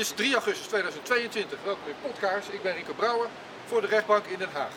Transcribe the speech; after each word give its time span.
is 0.00 0.08
3 0.08 0.34
augustus 0.34 0.66
2022. 0.66 1.58
Welkom 1.64 1.88
in 1.88 1.94
Podkaars. 2.02 2.46
Ik 2.46 2.62
ben 2.62 2.74
Rico 2.74 2.92
Brouwer 2.92 3.28
voor 3.66 3.80
de 3.80 3.86
rechtbank 3.86 4.26
in 4.26 4.38
Den 4.38 4.48
Haag. 4.52 4.72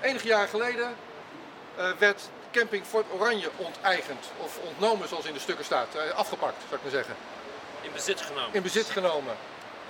Enige 0.00 0.26
jaren 0.26 0.48
geleden 0.48 0.96
uh, 1.78 1.90
werd 1.98 2.30
camping 2.52 2.84
Fort 2.86 3.06
Oranje 3.12 3.50
onteigend. 3.56 4.30
Of 4.36 4.58
ontnomen 4.58 5.08
zoals 5.08 5.24
in 5.24 5.32
de 5.32 5.38
stukken 5.38 5.64
staat. 5.64 5.88
Uh, 5.96 6.10
afgepakt, 6.10 6.54
zou 6.62 6.74
ik 6.74 6.82
maar 6.82 6.90
zeggen. 6.90 7.14
In 7.80 7.92
bezit 7.92 8.20
genomen. 8.20 8.54
In 8.54 8.62
bezit 8.62 8.86
genomen, 8.86 9.36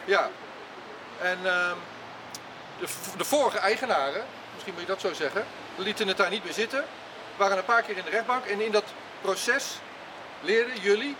ja. 0.04 0.30
En 1.20 1.38
uh, 1.42 1.72
de, 2.78 2.86
de, 3.16 3.24
vorige 3.24 3.58
eigenaren, 3.58 4.24
misschien 4.52 4.72
moet 4.72 4.82
je 4.82 4.88
dat 4.88 5.00
zo 5.00 5.12
zeggen, 5.12 5.46
lieten 5.76 6.08
het 6.08 6.16
daar 6.16 6.30
niet 6.30 6.44
meer 6.44 6.52
zitten. 6.52 6.84
Waren 7.36 7.58
een 7.58 7.64
paar 7.64 7.82
keer 7.82 7.96
in 7.96 8.04
de 8.04 8.10
rechtbank 8.10 8.44
en 8.44 8.60
in 8.60 8.72
dat 8.72 8.84
proces 9.20 9.78
leerden 10.40 10.80
jullie 10.80 11.16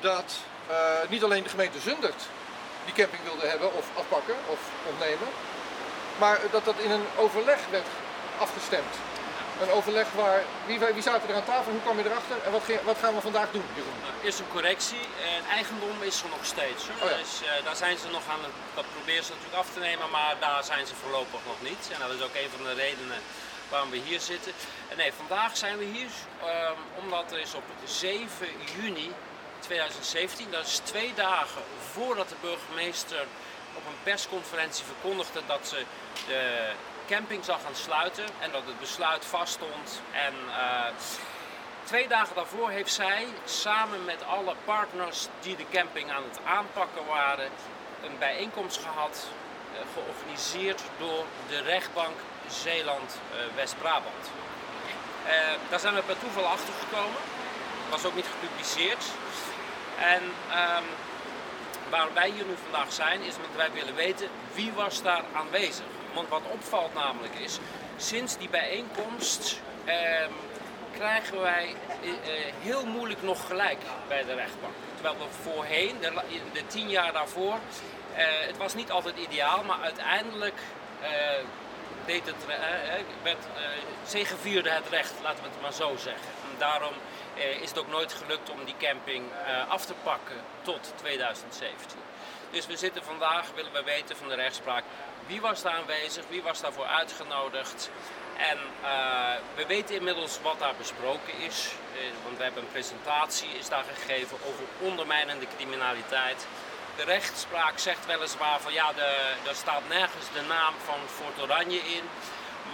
dat 0.00 0.36
uh, 0.70 0.76
niet 1.08 1.24
alleen 1.24 1.42
de 1.42 1.48
gemeente 1.48 1.80
Zundert 1.80 2.28
die 2.88 2.96
camping 3.00 3.22
wilde 3.30 3.46
hebben 3.52 3.68
of 3.80 3.86
afpakken 4.00 4.36
of 4.54 4.60
ontnemen, 4.90 5.28
maar 6.22 6.38
dat 6.50 6.64
dat 6.64 6.78
in 6.86 6.90
een 6.90 7.06
overleg 7.16 7.60
werd 7.70 7.90
afgestemd. 8.38 8.94
Een 9.62 9.70
overleg 9.70 10.08
waar, 10.22 10.42
wie, 10.66 10.78
wie 10.78 11.02
zaten 11.02 11.28
er 11.28 11.34
aan 11.34 11.52
tafel, 11.54 11.72
hoe 11.72 11.80
kwam 11.86 11.98
je 11.98 12.04
erachter 12.04 12.36
en 12.44 12.52
wat, 12.52 12.62
wat 12.90 12.98
gaan 13.02 13.14
we 13.14 13.20
vandaag 13.20 13.50
doen, 13.50 13.66
Jeroen? 13.74 14.00
Nou, 14.02 14.14
eerst 14.24 14.38
een 14.38 14.54
correctie, 14.56 15.04
het 15.38 15.48
eigendom 15.58 16.02
is 16.10 16.22
er 16.22 16.28
nog 16.36 16.44
steeds. 16.54 16.82
Hoor. 16.88 17.02
Oh 17.04 17.10
ja. 17.10 17.16
Dus 17.22 17.32
uh, 17.42 17.64
daar 17.66 17.76
zijn 17.84 17.98
ze 17.98 18.08
nog 18.16 18.24
aan 18.34 18.42
het, 18.46 18.56
dat 18.74 18.86
proberen 18.96 19.24
ze 19.24 19.32
natuurlijk 19.32 19.62
af 19.62 19.70
te 19.72 19.80
nemen, 19.88 20.10
maar 20.10 20.34
daar 20.40 20.64
zijn 20.64 20.86
ze 20.86 20.94
voorlopig 21.02 21.40
nog 21.50 21.60
niet. 21.70 21.82
En 21.92 21.98
dat 22.02 22.10
is 22.16 22.22
ook 22.26 22.36
een 22.42 22.50
van 22.56 22.64
de 22.68 22.74
redenen 22.84 23.20
waarom 23.70 23.90
we 23.90 24.00
hier 24.08 24.20
zitten. 24.20 24.52
En 24.90 24.96
nee, 24.96 25.12
vandaag 25.22 25.56
zijn 25.56 25.76
we 25.78 25.84
hier 25.84 26.12
um, 26.44 26.80
omdat 27.02 27.32
er 27.32 27.40
is 27.46 27.54
op 27.54 27.66
7 27.84 28.46
juni 28.74 29.12
2017, 29.58 30.50
dat 30.50 30.66
is 30.66 30.78
twee 30.78 31.12
dagen 31.14 31.62
voordat 31.92 32.28
de 32.28 32.34
burgemeester 32.40 33.26
op 33.74 33.86
een 33.86 34.02
persconferentie 34.02 34.84
verkondigde 34.84 35.40
dat 35.46 35.68
ze 35.68 35.84
de 36.26 36.70
camping 37.06 37.44
zou 37.44 37.58
gaan 37.64 37.74
sluiten 37.74 38.24
en 38.40 38.50
dat 38.52 38.62
het 38.66 38.80
besluit 38.80 39.24
vaststond. 39.24 40.02
En 40.12 40.34
uh, 40.48 40.84
twee 41.84 42.08
dagen 42.08 42.34
daarvoor 42.34 42.70
heeft 42.70 42.92
zij 42.92 43.26
samen 43.44 44.04
met 44.04 44.24
alle 44.24 44.54
partners 44.64 45.26
die 45.40 45.56
de 45.56 45.64
camping 45.72 46.10
aan 46.10 46.22
het 46.22 46.38
aanpakken 46.44 47.06
waren, 47.06 47.50
een 48.02 48.18
bijeenkomst 48.18 48.80
gehad, 48.80 49.26
uh, 49.72 49.78
georganiseerd 49.94 50.82
door 50.98 51.24
de 51.48 51.60
rechtbank 51.60 52.16
Zeeland-West-Brabant. 52.48 54.24
Uh, 55.26 55.32
daar 55.70 55.80
zijn 55.80 55.94
we 55.94 56.02
per 56.02 56.18
toeval 56.18 56.46
achter 56.46 56.74
gekomen. 56.80 57.20
Was 57.90 58.04
ook 58.04 58.14
niet 58.14 58.30
gepubliceerd. 58.40 59.04
En 59.98 60.22
um, 60.22 60.84
waarom 61.90 62.14
wij 62.14 62.30
hier 62.30 62.44
nu 62.44 62.54
vandaag 62.62 62.92
zijn, 62.92 63.22
is 63.22 63.36
omdat 63.36 63.56
wij 63.56 63.72
willen 63.72 63.94
weten 63.94 64.28
wie 64.54 64.72
was 64.72 65.02
daar 65.02 65.24
aanwezig. 65.34 65.84
Want 66.14 66.28
wat 66.28 66.42
opvalt 66.50 66.94
namelijk 66.94 67.34
is, 67.34 67.58
sinds 67.96 68.36
die 68.36 68.48
bijeenkomst 68.48 69.60
um, 69.86 70.32
krijgen 70.92 71.40
wij 71.40 71.74
uh, 72.02 72.10
heel 72.60 72.86
moeilijk 72.86 73.22
nog 73.22 73.46
gelijk 73.46 73.78
bij 74.08 74.24
de 74.24 74.34
rechtbank. 74.34 74.74
Terwijl 74.94 75.16
we 75.16 75.50
voorheen, 75.50 76.00
de, 76.00 76.12
de 76.52 76.66
tien 76.66 76.88
jaar 76.88 77.12
daarvoor, 77.12 77.54
uh, 77.54 78.24
het 78.46 78.56
was 78.56 78.74
niet 78.74 78.90
altijd 78.90 79.16
ideaal, 79.16 79.64
maar 79.64 79.80
uiteindelijk 79.82 80.58
uh, 81.02 81.08
deed 82.06 82.26
het, 82.26 82.44
werd, 83.22 83.44
zegevierde 84.06 84.70
het 84.70 84.88
recht, 84.90 85.12
laten 85.22 85.42
we 85.42 85.48
het 85.48 85.60
maar 85.62 85.72
zo 85.72 85.96
zeggen. 85.96 86.37
Daarom 86.58 86.92
eh, 87.36 87.62
is 87.62 87.68
het 87.68 87.78
ook 87.78 87.88
nooit 87.88 88.12
gelukt 88.12 88.50
om 88.50 88.64
die 88.64 88.74
camping 88.78 89.24
eh, 89.46 89.70
af 89.70 89.84
te 89.84 89.94
pakken 90.02 90.36
tot 90.62 90.92
2017. 90.96 91.98
Dus 92.50 92.66
we 92.66 92.76
zitten 92.76 93.04
vandaag, 93.04 93.46
willen 93.54 93.72
we 93.72 93.82
weten 93.82 94.16
van 94.16 94.28
de 94.28 94.34
rechtspraak, 94.34 94.84
wie 95.26 95.40
was 95.40 95.62
daar 95.62 95.72
aanwezig, 95.72 96.24
wie 96.28 96.42
was 96.42 96.60
daarvoor 96.60 96.86
uitgenodigd. 96.86 97.90
En 98.36 98.58
uh, 98.82 98.88
we 99.54 99.66
weten 99.66 99.94
inmiddels 99.94 100.40
wat 100.42 100.58
daar 100.58 100.74
besproken 100.78 101.38
is, 101.38 101.68
want 102.24 102.36
we 102.36 102.42
hebben 102.42 102.62
een 102.62 102.70
presentatie 102.70 103.48
is 103.58 103.68
daar 103.68 103.84
gegeven 103.94 104.38
over 104.46 104.64
ondermijnende 104.80 105.46
criminaliteit. 105.56 106.46
De 106.96 107.04
rechtspraak 107.04 107.78
zegt 107.78 108.06
weliswaar 108.06 108.60
van 108.60 108.72
ja, 108.72 108.92
de, 108.92 109.34
er 109.48 109.54
staat 109.54 109.88
nergens 109.88 110.26
de 110.32 110.42
naam 110.48 110.74
van 110.84 110.98
Fort 111.06 111.42
Oranje 111.42 111.78
in. 111.78 112.04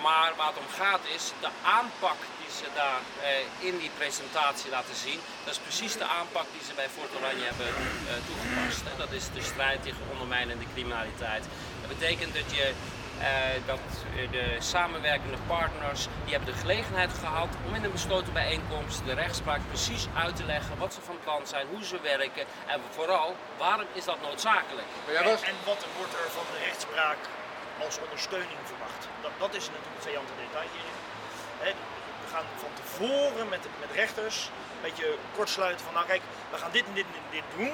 Maar 0.03 0.33
waar 0.37 0.47
het 0.47 0.59
om 0.59 0.69
gaat 0.77 1.01
is 1.15 1.33
de 1.41 1.49
aanpak 1.63 2.17
ze 2.61 2.67
daar 2.75 3.01
eh, 3.23 3.69
in 3.69 3.79
die 3.79 3.91
presentatie 4.01 4.71
laten 4.71 4.97
zien. 5.07 5.21
Dat 5.45 5.53
is 5.57 5.67
precies 5.69 5.95
de 6.03 6.09
aanpak 6.21 6.47
die 6.55 6.65
ze 6.69 6.75
bij 6.81 6.89
Fort 6.97 7.13
Oranje 7.19 7.47
hebben 7.51 7.67
eh, 7.67 8.13
toegepast. 8.29 8.83
Hè. 8.89 8.93
Dat 9.05 9.13
is 9.19 9.25
de 9.37 9.43
strijd 9.53 9.83
tegen 9.83 10.03
ondermijnende 10.13 10.67
criminaliteit. 10.75 11.45
Dat 11.81 11.91
betekent 11.97 12.35
dat 12.41 12.49
je 12.59 12.67
uh, 13.19 13.67
dat 13.67 13.81
de 14.31 14.57
samenwerkende 14.59 15.37
partners 15.47 16.07
die 16.25 16.35
hebben 16.35 16.53
de 16.53 16.61
gelegenheid 16.61 17.13
gehad 17.25 17.49
om 17.67 17.75
in 17.75 17.85
een 17.85 17.93
besloten 17.93 18.33
bijeenkomst 18.33 19.05
de 19.05 19.15
rechtspraak 19.15 19.61
precies 19.69 20.07
uit 20.25 20.37
te 20.37 20.45
leggen 20.45 20.79
wat 20.79 20.95
ze 20.95 21.01
van 21.01 21.19
plan 21.25 21.47
zijn, 21.47 21.67
hoe 21.73 21.85
ze 21.85 22.01
werken 22.01 22.45
en 22.67 22.81
vooral 22.91 23.37
waarom 23.59 23.87
is 23.93 24.05
dat 24.05 24.21
noodzakelijk. 24.23 24.87
En, 25.09 25.25
en 25.25 25.57
wat 25.65 25.87
wordt 25.97 26.15
er 26.23 26.31
van 26.39 26.47
de 26.53 26.59
rechtspraak 26.65 27.21
als 27.85 27.99
ondersteuning 28.05 28.61
verwacht? 28.65 29.03
Dat, 29.23 29.33
dat 29.39 29.53
is 29.55 29.65
natuurlijk 29.67 29.95
het 29.95 30.03
saillante 30.03 30.33
detail 30.43 30.69
hierin. 30.75 30.99
Gaan 32.35 32.45
van 32.57 32.75
tevoren 32.83 33.49
met, 33.49 33.61
met 33.81 33.91
rechters 33.95 34.51
een 34.75 34.83
beetje 34.83 35.17
kortsluiten 35.37 35.85
van 35.85 35.95
nou 35.95 36.07
kijk, 36.07 36.23
we 36.51 36.57
gaan 36.59 36.71
dit 36.73 36.85
en 36.87 36.95
dit 36.95 37.05
en 37.05 37.31
dit 37.31 37.43
doen. 37.57 37.73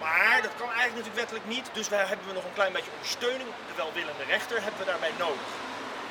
Maar 0.00 0.38
dat 0.42 0.54
kan 0.56 0.70
eigenlijk 0.72 0.96
natuurlijk 0.96 1.22
wettelijk 1.22 1.46
niet, 1.46 1.66
dus 1.72 1.88
daar 1.88 2.08
hebben 2.08 2.26
we 2.26 2.32
nog 2.32 2.44
een 2.44 2.58
klein 2.60 2.72
beetje 2.72 2.90
ondersteuning. 2.90 3.48
De 3.68 3.76
welwillende 3.76 4.24
rechter 4.24 4.62
hebben 4.62 4.80
we 4.80 4.86
daarbij 4.86 5.12
nodig. 5.18 5.46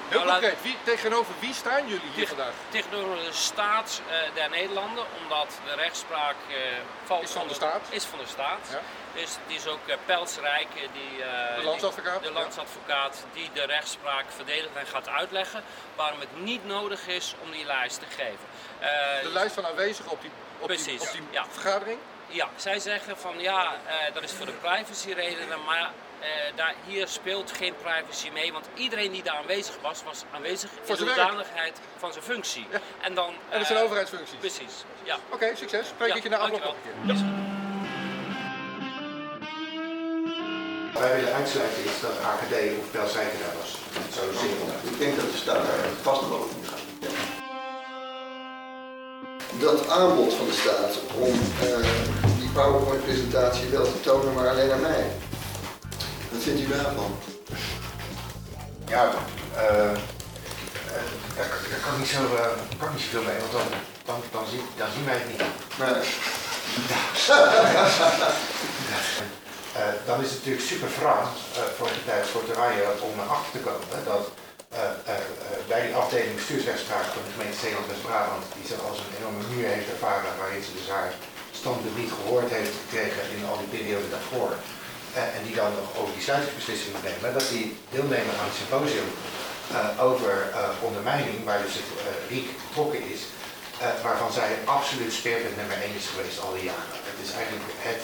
Heel 0.10 0.24
nou, 0.24 0.32
concreet, 0.32 0.62
wie, 0.62 0.78
tegenover 0.84 1.34
wie 1.40 1.54
staan 1.54 1.88
jullie 1.88 2.12
hier 2.14 2.28
vandaag? 2.28 2.54
Tegenover 2.70 3.16
de 3.16 3.32
staat 3.32 4.02
uh, 4.02 4.36
der 4.36 4.50
Nederlanden, 4.50 5.06
omdat 5.22 5.60
de 5.66 5.76
rechtspraak 5.76 6.36
uh, 6.50 6.56
valt 7.04 7.24
is 7.24 7.32
van 7.32 7.48
de 7.48 7.54
staat. 7.54 7.82
Is 7.90 8.04
van 8.04 8.20
de 8.20 8.28
staat. 8.28 8.68
Ja. 8.72 8.82
Dus 9.16 9.38
het 9.44 9.58
is 9.58 9.68
ook 9.68 9.88
uh, 9.88 9.96
Pelsrijk, 10.06 10.68
die, 10.74 11.18
de 11.58 11.64
landsadvocaat, 11.64 12.22
die, 12.22 12.32
de 12.32 12.40
landsadvocaat 12.40 13.26
die 13.34 13.50
de 13.54 13.66
rechtspraak 13.66 14.26
verdedigt 14.36 14.76
en 14.76 14.86
gaat 14.86 15.10
uitleggen 15.10 15.64
waarom 15.96 16.20
het 16.20 16.44
niet 16.44 16.66
nodig 16.66 17.08
is 17.08 17.36
om 17.44 17.52
die 17.52 17.66
lijst 17.66 18.00
te 18.00 18.06
geven. 18.10 18.46
de 19.24 19.30
lijst 19.34 19.56
van 19.56 19.66
aanwezigen 19.66 20.12
op 20.12 20.22
die, 20.22 20.32
op 20.60 20.68
precies, 20.68 20.86
die, 20.86 21.02
op 21.02 21.12
die 21.12 21.22
ja. 21.32 21.46
vergadering? 21.50 22.00
Ja, 22.28 22.50
zij 22.56 22.80
zeggen 22.80 23.18
van 23.18 23.40
ja, 23.40 23.76
dat 24.14 24.24
is 24.24 24.32
voor 24.32 24.46
de 24.46 24.52
privacyredenen, 24.52 25.64
maar 25.64 25.92
uh, 26.26 26.28
daar, 26.56 26.74
hier 26.86 27.08
speelt 27.08 27.52
geen 27.52 27.76
privacy 27.76 28.30
mee, 28.30 28.54
want 28.54 28.66
iedereen 28.74 29.12
die 29.12 29.24
daar 29.24 29.36
aanwezig 29.36 29.76
was, 29.82 30.04
was 30.04 30.24
aanwezig 30.32 30.70
in 30.86 30.96
de 30.96 31.04
hoedanigheid 31.04 31.80
van 31.98 32.12
zijn 32.12 32.24
functie. 32.24 32.68
Ja. 32.72 32.80
En, 33.02 33.14
dan, 33.14 33.30
uh, 33.30 33.54
en 33.54 33.58
dat 33.60 33.68
zijn 33.68 33.84
overheidsfuncties? 33.84 34.40
Precies, 34.40 34.84
ja. 35.04 35.16
Oké, 35.16 35.36
okay, 35.36 35.56
succes. 35.56 35.88
Spreek 35.88 36.10
ja, 36.10 36.16
ik 36.16 36.24
je 36.24 36.30
na 36.30 36.38
afloop 36.38 36.64
nog 36.64 36.74
een 36.74 37.06
keer. 37.06 37.16
Ja. 37.16 37.55
Wij 41.00 41.16
willen 41.16 41.34
uitsluiten 41.34 41.84
is 41.84 42.00
dat 42.02 42.12
AGD 42.32 42.54
of 42.80 42.92
Pelsrijker 42.92 43.40
daar 43.40 43.56
was. 43.62 43.72
Zo 44.16 44.22
simpel. 44.40 44.68
Ik 44.92 44.98
denk 45.00 45.16
dat 45.16 45.32
de 45.32 45.38
staat 45.38 45.56
daar 45.56 45.86
vast 46.02 46.22
nog 46.22 46.32
over 46.32 46.56
moet 46.58 46.68
gaan. 46.72 46.84
Ja. 47.00 47.10
Dat 49.60 49.90
aanbod 49.90 50.34
van 50.34 50.46
de 50.46 50.54
staat 50.54 50.94
om 51.28 51.34
uh, 51.68 51.88
die 52.40 52.50
PowerPoint-presentatie 52.50 53.68
wel 53.70 53.84
te 53.84 54.02
tonen, 54.02 54.34
maar 54.34 54.50
alleen 54.50 54.72
aan 54.72 54.82
mij. 54.82 55.06
Wat 56.32 56.42
vindt 56.42 56.62
u 56.62 56.68
daarvan? 56.68 57.16
Ja, 58.88 59.04
uh, 59.06 59.98
daar, 61.36 61.50
daar 61.70 61.82
kan 61.84 61.94
ik 61.94 62.00
niet 62.00 62.10
zo, 62.10 62.24
uh, 62.24 62.30
kan 62.80 62.90
niet 62.94 63.04
zoveel 63.04 63.24
mee, 63.24 63.40
want 63.40 63.52
dan, 63.52 63.68
dan, 64.06 64.20
dan, 64.32 64.44
zien, 64.52 64.66
dan 64.78 64.88
zien 64.94 65.06
wij 65.06 65.18
het 65.18 65.28
niet. 65.28 65.44
Nee. 65.80 66.04
uh, 69.76 69.82
dan 70.10 70.18
is 70.24 70.30
het 70.30 70.40
natuurlijk 70.40 70.72
super 70.72 70.92
fraai 71.00 71.26
voor 71.78 71.92
de 71.98 72.04
tijd 72.10 72.26
voor 72.32 72.44
rijen 72.64 72.92
om 73.08 73.14
achter 73.36 73.52
te 73.56 73.64
komen 73.68 74.00
dat 74.14 74.26
bij 75.72 75.82
die 75.86 75.96
afdeling 76.02 76.36
bestuursrechtspraak 76.40 77.08
van 77.16 77.24
de 77.26 77.34
gemeente 77.36 77.62
Zeeland-West-Brabant, 77.64 78.46
die 78.58 78.68
zich 78.72 78.82
als 78.90 78.98
een 79.00 79.16
enorme 79.18 79.44
muur 79.52 79.68
heeft 79.74 79.94
ervaren 79.96 80.32
waarin 80.42 80.64
ze 80.64 80.72
dus 80.80 80.90
haar 80.96 81.12
standpunt 81.60 81.98
niet 82.02 82.16
gehoord 82.18 82.50
heeft 82.58 82.76
gekregen 82.84 83.22
in 83.36 83.50
al 83.50 83.58
die 83.62 83.74
periode 83.76 84.10
daarvoor, 84.16 84.52
en 85.38 85.42
die 85.48 85.56
dan 85.62 85.72
nog 85.80 85.90
over 86.00 86.14
die 86.18 86.28
sluitingsbeslissing 86.28 86.92
moet 86.94 87.08
nemen, 87.10 87.38
dat 87.40 87.48
die 87.54 87.68
deelnemer 87.94 88.36
aan 88.40 88.50
het 88.52 88.60
symposium 88.62 89.10
over 90.10 90.34
ondermijning, 90.88 91.38
waar 91.48 91.62
dus 91.66 91.78
het 91.80 91.90
Riek 92.32 92.48
betrokken 92.68 93.02
is, 93.14 93.22
waarvan 94.08 94.32
zij 94.40 94.50
absoluut 94.78 95.14
speerpunt 95.20 95.58
nummer 95.58 95.78
1 95.82 96.02
is 96.02 96.08
geweest 96.14 96.40
al 96.44 96.54
die 96.58 96.68
jaren. 96.72 97.00
Het 97.12 97.20
is 97.26 97.32
eigenlijk 97.40 97.70
het 97.90 98.02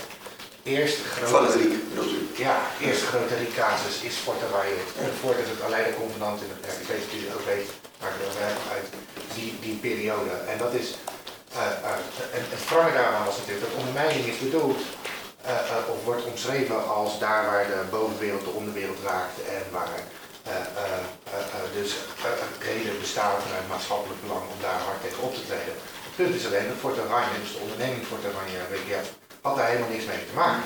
eerste 0.76 1.04
grote... 1.04 1.52
Het 1.52 2.38
Ja, 2.46 2.56
het 2.72 2.88
eerste 2.88 3.06
grote 3.06 3.36
Riek-casus 3.42 3.96
is 4.10 4.16
Forterwaaien. 4.26 4.78
Voordat 5.22 5.48
het 5.54 5.62
Aleida 5.68 5.92
Convenant 6.02 6.42
in 6.42 6.50
het 6.52 6.88
natuurlijk 7.06 7.36
ook 7.38 7.48
weet, 7.54 7.68
ik 8.14 8.20
het 8.28 8.62
uit 8.76 8.88
die, 9.36 9.50
die 9.66 9.78
periode. 9.88 10.34
En 10.52 10.58
dat 10.58 10.74
is... 10.82 10.88
en 12.38 12.44
het 12.56 12.64
wrange 12.70 12.94
daaraan 13.00 13.26
was 13.30 13.38
natuurlijk 13.38 13.66
dat 13.68 13.80
ondermijning 13.82 14.24
is 14.32 14.40
bedoeld 14.48 14.82
of 15.94 15.98
wordt 16.04 16.26
omschreven 16.26 16.80
als 16.88 17.20
daar 17.20 17.46
waar 17.46 17.66
de 17.74 17.82
bovenwereld 17.90 18.46
de 18.46 18.58
onderwereld 18.60 19.02
raakt 19.04 19.38
en 19.58 19.64
waar 19.72 20.00
dus 21.80 21.92
reden 22.60 23.00
bestaan 23.00 23.42
vanuit 23.46 23.68
maatschappelijk 23.68 24.22
belang 24.22 24.44
om 24.54 24.60
daar 24.62 24.82
hard 24.88 25.02
tegen 25.02 25.24
op 25.28 25.34
te 25.36 25.46
treden. 25.50 25.76
Het 26.08 26.16
punt 26.16 26.36
is 26.40 26.46
alleen 26.46 26.68
dat 26.68 26.84
Fort 26.84 27.00
Oranje, 27.06 27.42
dus 27.44 27.54
de 27.56 27.64
onderneming 27.66 28.04
Fort 28.10 28.26
Oranje 28.30 28.60
WGF, 28.74 29.08
had 29.42 29.56
daar 29.56 29.68
helemaal 29.68 29.94
niks 29.96 30.06
mee 30.06 30.26
te 30.30 30.38
maken. 30.44 30.64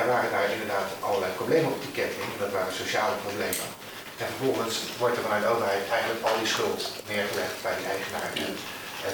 Er 0.00 0.06
waren 0.12 0.30
daar 0.30 0.50
inderdaad 0.56 0.88
allerlei 1.06 1.32
problemen 1.40 1.72
op 1.72 1.82
die 1.86 1.96
ketting, 2.00 2.30
dat 2.38 2.52
waren 2.56 2.80
sociale 2.82 3.16
problemen. 3.26 3.68
En 4.20 4.26
vervolgens 4.32 4.74
wordt 4.98 5.16
er 5.16 5.26
vanuit 5.26 5.44
de 5.44 5.52
overheid 5.54 5.84
eigenlijk 5.96 6.24
al 6.28 6.38
die 6.42 6.52
schuld 6.54 6.80
neergelegd 7.10 7.56
bij 7.66 7.76
die 7.78 7.90
eigenaar. 7.96 8.30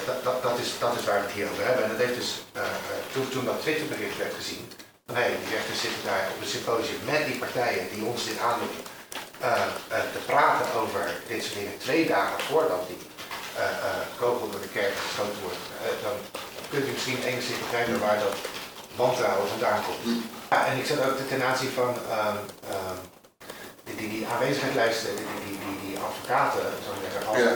Dat, 0.05 0.23
dat, 0.23 0.37
dat, 0.47 0.57
is, 0.63 0.69
dat 0.85 0.93
is 0.97 1.05
waar 1.07 1.19
we 1.21 1.27
het 1.27 1.37
hier 1.37 1.49
over 1.51 1.65
hebben. 1.65 1.83
En 1.83 1.91
dat 1.93 2.03
heeft 2.05 2.19
dus, 2.21 2.31
uh, 2.57 2.61
toen, 3.13 3.29
toen 3.29 3.45
dat 3.45 3.61
Twitterbericht 3.61 4.17
werd 4.17 4.35
gezien, 4.41 4.65
van 5.05 5.15
hé, 5.15 5.21
hey, 5.21 5.35
die 5.41 5.55
rechters 5.55 5.81
zitten 5.85 6.03
daar 6.09 6.25
op 6.33 6.41
een 6.41 6.55
symposium 6.55 7.01
met 7.11 7.25
die 7.29 7.41
partijen 7.43 7.85
die 7.93 8.03
ons 8.11 8.25
dit 8.29 8.39
aandoen, 8.49 8.75
te 10.15 10.21
praten 10.25 10.67
over 10.81 11.03
dit 11.27 11.43
soort 11.43 11.59
dingen 11.59 11.77
twee 11.77 12.07
dagen 12.07 12.39
voordat 12.49 12.87
die 12.87 13.01
kogel 14.21 14.49
door 14.51 14.61
de 14.61 14.75
kerk 14.77 14.93
geschoten 15.05 15.41
wordt. 15.41 15.63
dan 16.05 16.17
kunt 16.69 16.87
u 16.87 16.91
misschien 16.91 17.23
enigszins 17.23 17.59
begrijpen 17.59 17.99
waar 17.99 18.19
dat 18.19 18.35
wantrouwen 19.03 19.47
vandaan 19.55 19.81
komt. 19.87 20.03
Ja, 20.51 20.59
en 20.69 20.75
ik 20.81 20.85
zet 20.89 20.99
ook 21.05 21.17
ten 21.33 21.43
aanzien 21.49 21.73
van 21.79 21.91
uh, 21.91 22.35
uh, 22.73 22.97
die, 23.97 24.09
die 24.13 24.23
aanwezigheidslijsten, 24.31 25.11
die, 25.19 25.27
die, 25.45 25.57
die, 25.65 25.77
die 25.85 25.95
advocaten, 26.07 26.65
zou 26.83 26.93
ik 26.97 27.03
zeggen, 27.05 27.21
ja. 27.45 27.51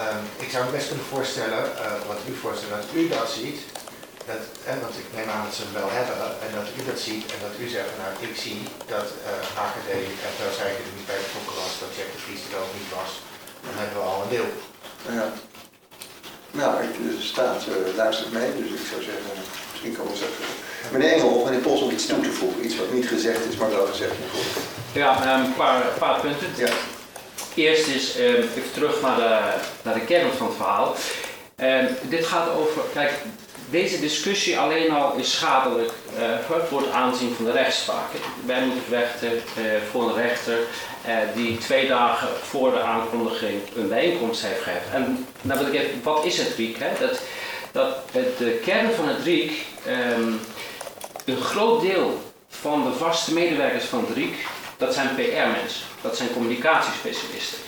um, 0.00 0.22
ik 0.44 0.50
zou 0.52 0.60
me 0.64 0.76
best 0.76 0.88
kunnen 0.90 1.10
voorstellen, 1.14 1.62
uh, 1.72 2.00
wat 2.10 2.20
u 2.30 2.32
voorstelt, 2.44 2.72
dat 2.76 2.88
u 2.98 3.00
dat 3.16 3.28
ziet, 3.38 3.60
dat, 4.30 4.42
en 4.70 4.76
want 4.84 4.94
ik 5.02 5.08
neem 5.16 5.28
aan 5.34 5.44
dat 5.46 5.54
ze 5.56 5.62
hem 5.66 5.76
wel 5.82 5.92
hebben, 5.98 6.18
en 6.44 6.50
dat 6.58 6.68
u 6.78 6.80
dat 6.90 7.00
ziet 7.06 7.24
en 7.32 7.40
dat 7.46 7.54
u 7.62 7.64
zegt, 7.76 7.92
nou 8.00 8.10
ik 8.28 8.34
zie 8.44 8.58
dat 8.94 9.08
uh, 9.14 9.64
AKD 9.64 9.88
en 10.26 10.32
Velzijker 10.40 10.84
er 10.88 10.96
niet 10.98 11.10
bij 11.12 11.20
betrokken 11.24 11.56
was, 11.62 11.72
dat 11.82 11.92
Jack 11.96 12.10
de 12.14 12.20
Vries 12.24 12.42
er 12.44 12.62
ook 12.64 12.74
niet 12.78 12.92
was, 13.00 13.10
dan 13.64 13.74
hebben 13.80 13.98
we 14.00 14.08
al 14.10 14.22
een 14.22 14.34
deel. 14.36 14.50
Ja. 15.18 15.28
Nou, 16.60 16.72
de 16.98 17.16
staat 17.32 17.60
uh, 17.68 17.96
luistert 18.02 18.32
mee, 18.38 18.50
dus 18.60 18.70
ik 18.80 18.86
zou 18.90 19.00
zeggen, 19.10 19.32
misschien 19.76 19.96
kan 19.96 20.12
we 20.12 20.18
zeggen. 20.18 20.44
Meneer 20.92 21.12
Engel, 21.12 21.44
meneer 21.44 21.60
Pols 21.60 21.80
om 21.80 21.90
iets 21.90 22.06
toe 22.06 22.20
te 22.20 22.32
voegen, 22.32 22.64
iets 22.64 22.76
wat 22.76 22.92
niet 22.92 23.08
gezegd 23.08 23.48
is, 23.48 23.56
maar 23.56 23.70
wel 23.70 23.86
gezegd 23.86 24.12
moet 24.20 24.32
worden. 24.32 24.62
Ja, 24.92 25.38
een 25.38 25.54
paar, 25.54 25.82
paar 25.98 26.20
punten. 26.20 26.48
Ja. 26.56 26.68
Eerst 27.54 27.86
is 27.86 28.18
uh, 28.18 28.28
even 28.28 28.72
terug 28.72 29.00
naar 29.00 29.16
de, 29.16 29.38
naar 29.82 29.94
de 29.94 30.04
kern 30.04 30.32
van 30.32 30.46
het 30.46 30.56
verhaal. 30.56 30.94
Uh, 31.56 31.84
dit 32.02 32.26
gaat 32.26 32.48
over, 32.50 32.82
kijk, 32.92 33.12
deze 33.70 34.00
discussie 34.00 34.58
alleen 34.58 34.90
al 34.90 35.16
is 35.16 35.32
schadelijk 35.32 35.90
uh, 36.18 36.56
voor 36.68 36.80
het 36.80 36.90
aanzien 36.90 37.34
van 37.34 37.44
de 37.44 37.52
rechtspraak. 37.52 38.10
Wij 38.46 38.64
moeten 38.64 38.84
vechten 38.88 39.32
uh, 39.32 39.42
voor 39.90 40.08
een 40.08 40.14
rechter 40.14 40.58
uh, 41.06 41.14
die 41.34 41.58
twee 41.58 41.88
dagen 41.88 42.28
voor 42.42 42.70
de 42.70 42.80
aankondiging 42.80 43.60
een 43.76 43.88
bijeenkomst 43.88 44.42
heeft 44.42 44.62
gegeven. 44.62 44.92
En 44.92 45.26
nou 45.42 45.58
wil 45.58 45.74
ik 45.74 45.80
even, 45.80 46.00
wat 46.02 46.24
is 46.24 46.38
het 46.38 46.54
RIEK? 46.56 46.76
Hè? 46.78 47.06
Dat, 47.76 47.96
dat 48.12 48.38
de 48.38 48.60
kern 48.64 48.92
van 48.92 49.08
het 49.08 49.22
RIEK, 49.22 49.50
um, 49.88 50.40
een 51.24 51.40
groot 51.40 51.80
deel 51.80 52.32
van 52.48 52.84
de 52.84 52.92
vaste 52.92 53.32
medewerkers 53.32 53.84
van 53.84 54.04
het 54.06 54.16
RIEK, 54.16 54.34
dat 54.76 54.94
zijn 54.94 55.14
PR-mensen, 55.14 55.86
dat 56.00 56.16
zijn 56.16 56.32
communicatiespecialisten. 56.32 57.58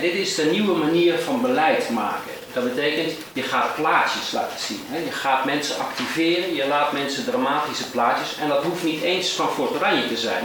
Dit 0.00 0.12
is 0.14 0.34
de 0.34 0.44
nieuwe 0.44 0.76
manier 0.76 1.18
van 1.18 1.40
beleid 1.40 1.90
maken. 1.90 2.32
Dat 2.52 2.64
betekent, 2.64 3.12
je 3.32 3.42
gaat 3.42 3.74
plaatjes 3.74 4.32
laten 4.32 4.58
zien. 4.58 4.80
Je 5.04 5.12
gaat 5.12 5.44
mensen 5.44 5.78
activeren, 5.78 6.54
je 6.54 6.66
laat 6.68 6.92
mensen 6.92 7.24
dramatische 7.24 7.90
plaatjes. 7.90 8.36
En 8.40 8.48
dat 8.48 8.62
hoeft 8.62 8.84
niet 8.84 9.02
eens 9.02 9.28
van 9.28 9.48
Fort 9.48 9.74
Oranje 9.74 10.08
te 10.08 10.16
zijn. 10.16 10.44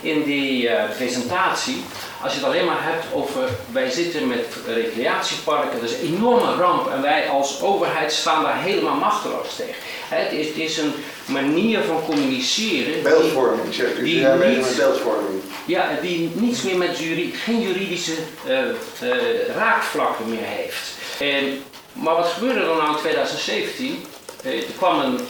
In 0.00 0.22
die 0.22 0.62
uh, 0.62 0.82
presentatie, 0.96 1.84
als 2.22 2.32
je 2.32 2.38
het 2.38 2.48
alleen 2.48 2.64
maar 2.64 2.82
hebt 2.82 3.04
over 3.12 3.48
wij 3.72 3.90
zitten 3.90 4.28
met 4.28 4.46
recreatieparken, 4.66 5.80
dat 5.80 5.90
is 5.90 5.96
een 5.96 6.14
enorme 6.14 6.54
ramp 6.54 6.90
en 6.90 7.02
wij 7.02 7.28
als 7.28 7.62
overheid 7.62 8.12
staan 8.12 8.42
daar 8.42 8.62
helemaal 8.62 8.94
machteloos 8.94 9.56
tegen. 9.56 9.74
Het 10.08 10.32
is, 10.32 10.46
het 10.46 10.56
is 10.56 10.78
een 10.78 10.92
manier 11.26 11.82
van 11.82 12.04
communiceren. 12.04 13.02
Beeldvorming, 13.02 13.74
zegt 13.74 13.98
u. 13.98 14.04
Die 14.04 14.20
ja, 14.20 14.34
niet, 14.34 14.60
met 14.60 14.76
beeldvorming. 14.76 15.42
Ja, 15.64 15.88
die 16.02 16.30
niets 16.34 16.62
meer 16.62 16.76
met 16.76 16.98
juri, 16.98 17.32
geen 17.44 17.60
juridische 17.60 18.14
uh, 18.46 18.58
uh, 19.02 19.54
raakvlakken 19.56 20.28
meer 20.28 20.44
heeft. 20.44 20.88
En, 21.18 21.62
maar 21.92 22.14
wat 22.14 22.26
gebeurde 22.26 22.60
er 22.60 22.66
nou 22.66 22.88
in 22.88 22.98
2017? 22.98 24.04
Uh, 24.44 24.52
er 24.52 24.64
kwam 24.76 25.00
een, 25.00 25.20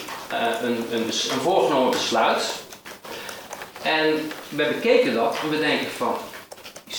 een, 0.63 0.87
een, 0.93 1.05
een 1.05 1.41
voorgenomen 1.43 1.91
besluit. 1.91 2.43
En 3.83 4.31
we 4.49 4.65
bekeken 4.65 5.15
dat 5.15 5.37
en 5.43 5.51
we 5.51 5.59
denken 5.59 5.91
van, 5.97 6.17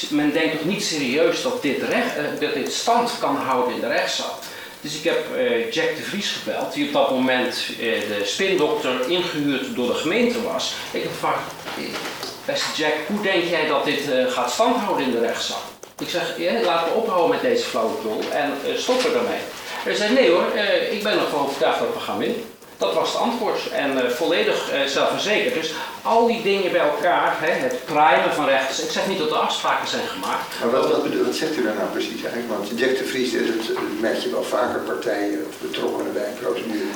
men 0.09 0.33
denkt 0.33 0.57
toch 0.57 0.65
niet 0.65 0.83
serieus 0.83 1.41
dat 1.41 1.61
dit, 1.61 1.81
recht, 1.81 2.39
dat 2.39 2.53
dit 2.53 2.73
stand 2.73 3.11
kan 3.19 3.35
houden 3.35 3.75
in 3.75 3.81
de 3.81 3.87
rechtszaal. 3.87 4.39
Dus 4.81 4.95
ik 4.95 5.03
heb 5.03 5.25
uh, 5.35 5.71
Jack 5.71 5.95
de 5.95 6.01
Vries 6.01 6.31
gebeld, 6.31 6.73
die 6.73 6.87
op 6.87 6.93
dat 6.93 7.11
moment 7.11 7.65
uh, 7.69 7.77
de 7.77 8.21
spindokter 8.23 9.09
ingehuurd 9.09 9.75
door 9.75 9.87
de 9.87 9.93
gemeente 9.93 10.43
was. 10.43 10.73
Ik 10.91 11.01
heb 11.01 11.11
gevraagd, 11.11 11.51
beste 12.45 12.81
Jack, 12.81 12.93
hoe 13.07 13.21
denk 13.21 13.43
jij 13.43 13.67
dat 13.67 13.85
dit 13.85 14.09
uh, 14.09 14.31
gaat 14.31 14.51
standhouden 14.51 15.05
in 15.05 15.11
de 15.11 15.19
rechtszaal? 15.19 15.61
Ik 15.99 16.09
zeg, 16.09 16.37
ja, 16.37 16.61
laten 16.61 16.93
we 16.93 16.99
ophouden 16.99 17.29
met 17.29 17.41
deze 17.41 17.63
flauwekul 17.63 18.19
en 18.31 18.51
stoppen 18.75 19.13
ermee. 19.13 19.39
Hij 19.83 19.95
zei, 19.95 20.13
nee 20.13 20.29
hoor, 20.29 20.45
ik 20.91 21.03
ben 21.03 21.19
ervan 21.19 21.39
overtuigd 21.39 21.79
dat 21.79 21.93
we 21.93 21.99
gaan 21.99 22.17
winnen. 22.17 22.43
Dat 22.85 22.93
was 22.93 23.09
het 23.13 23.21
antwoord 23.21 23.61
en 23.71 23.91
uh, 23.91 24.09
volledig 24.09 24.59
uh, 24.73 24.85
zelfverzekerd. 24.85 25.53
Dus 25.53 25.73
al 26.01 26.27
die 26.27 26.41
dingen 26.41 26.71
bij 26.71 26.81
elkaar, 26.81 27.35
hè, 27.39 27.51
het 27.51 27.85
primen 27.85 28.33
van 28.33 28.45
rechters. 28.45 28.83
Ik 28.83 28.91
zeg 28.91 29.07
niet 29.07 29.17
dat 29.17 29.29
er 29.29 29.45
afspraken 29.47 29.87
zijn 29.87 30.07
gemaakt. 30.07 30.49
Maar 30.59 30.71
wat, 30.71 30.87
wat, 30.89 31.03
wat 31.25 31.35
zegt 31.35 31.57
u 31.57 31.63
daar 31.63 31.79
nou 31.81 31.89
precies 31.89 32.23
eigenlijk? 32.23 32.49
Want 32.55 32.79
Jack 32.79 32.97
de 32.97 33.05
Vries, 33.05 33.31
dat 33.31 33.77
merk 33.99 34.19
je 34.19 34.29
wel 34.29 34.43
vaker 34.43 34.79
partijen 34.79 35.45
of 35.49 35.55
betrokkenen 35.67 36.13
bij 36.13 36.27
een 36.27 36.39
procedure. 36.43 36.91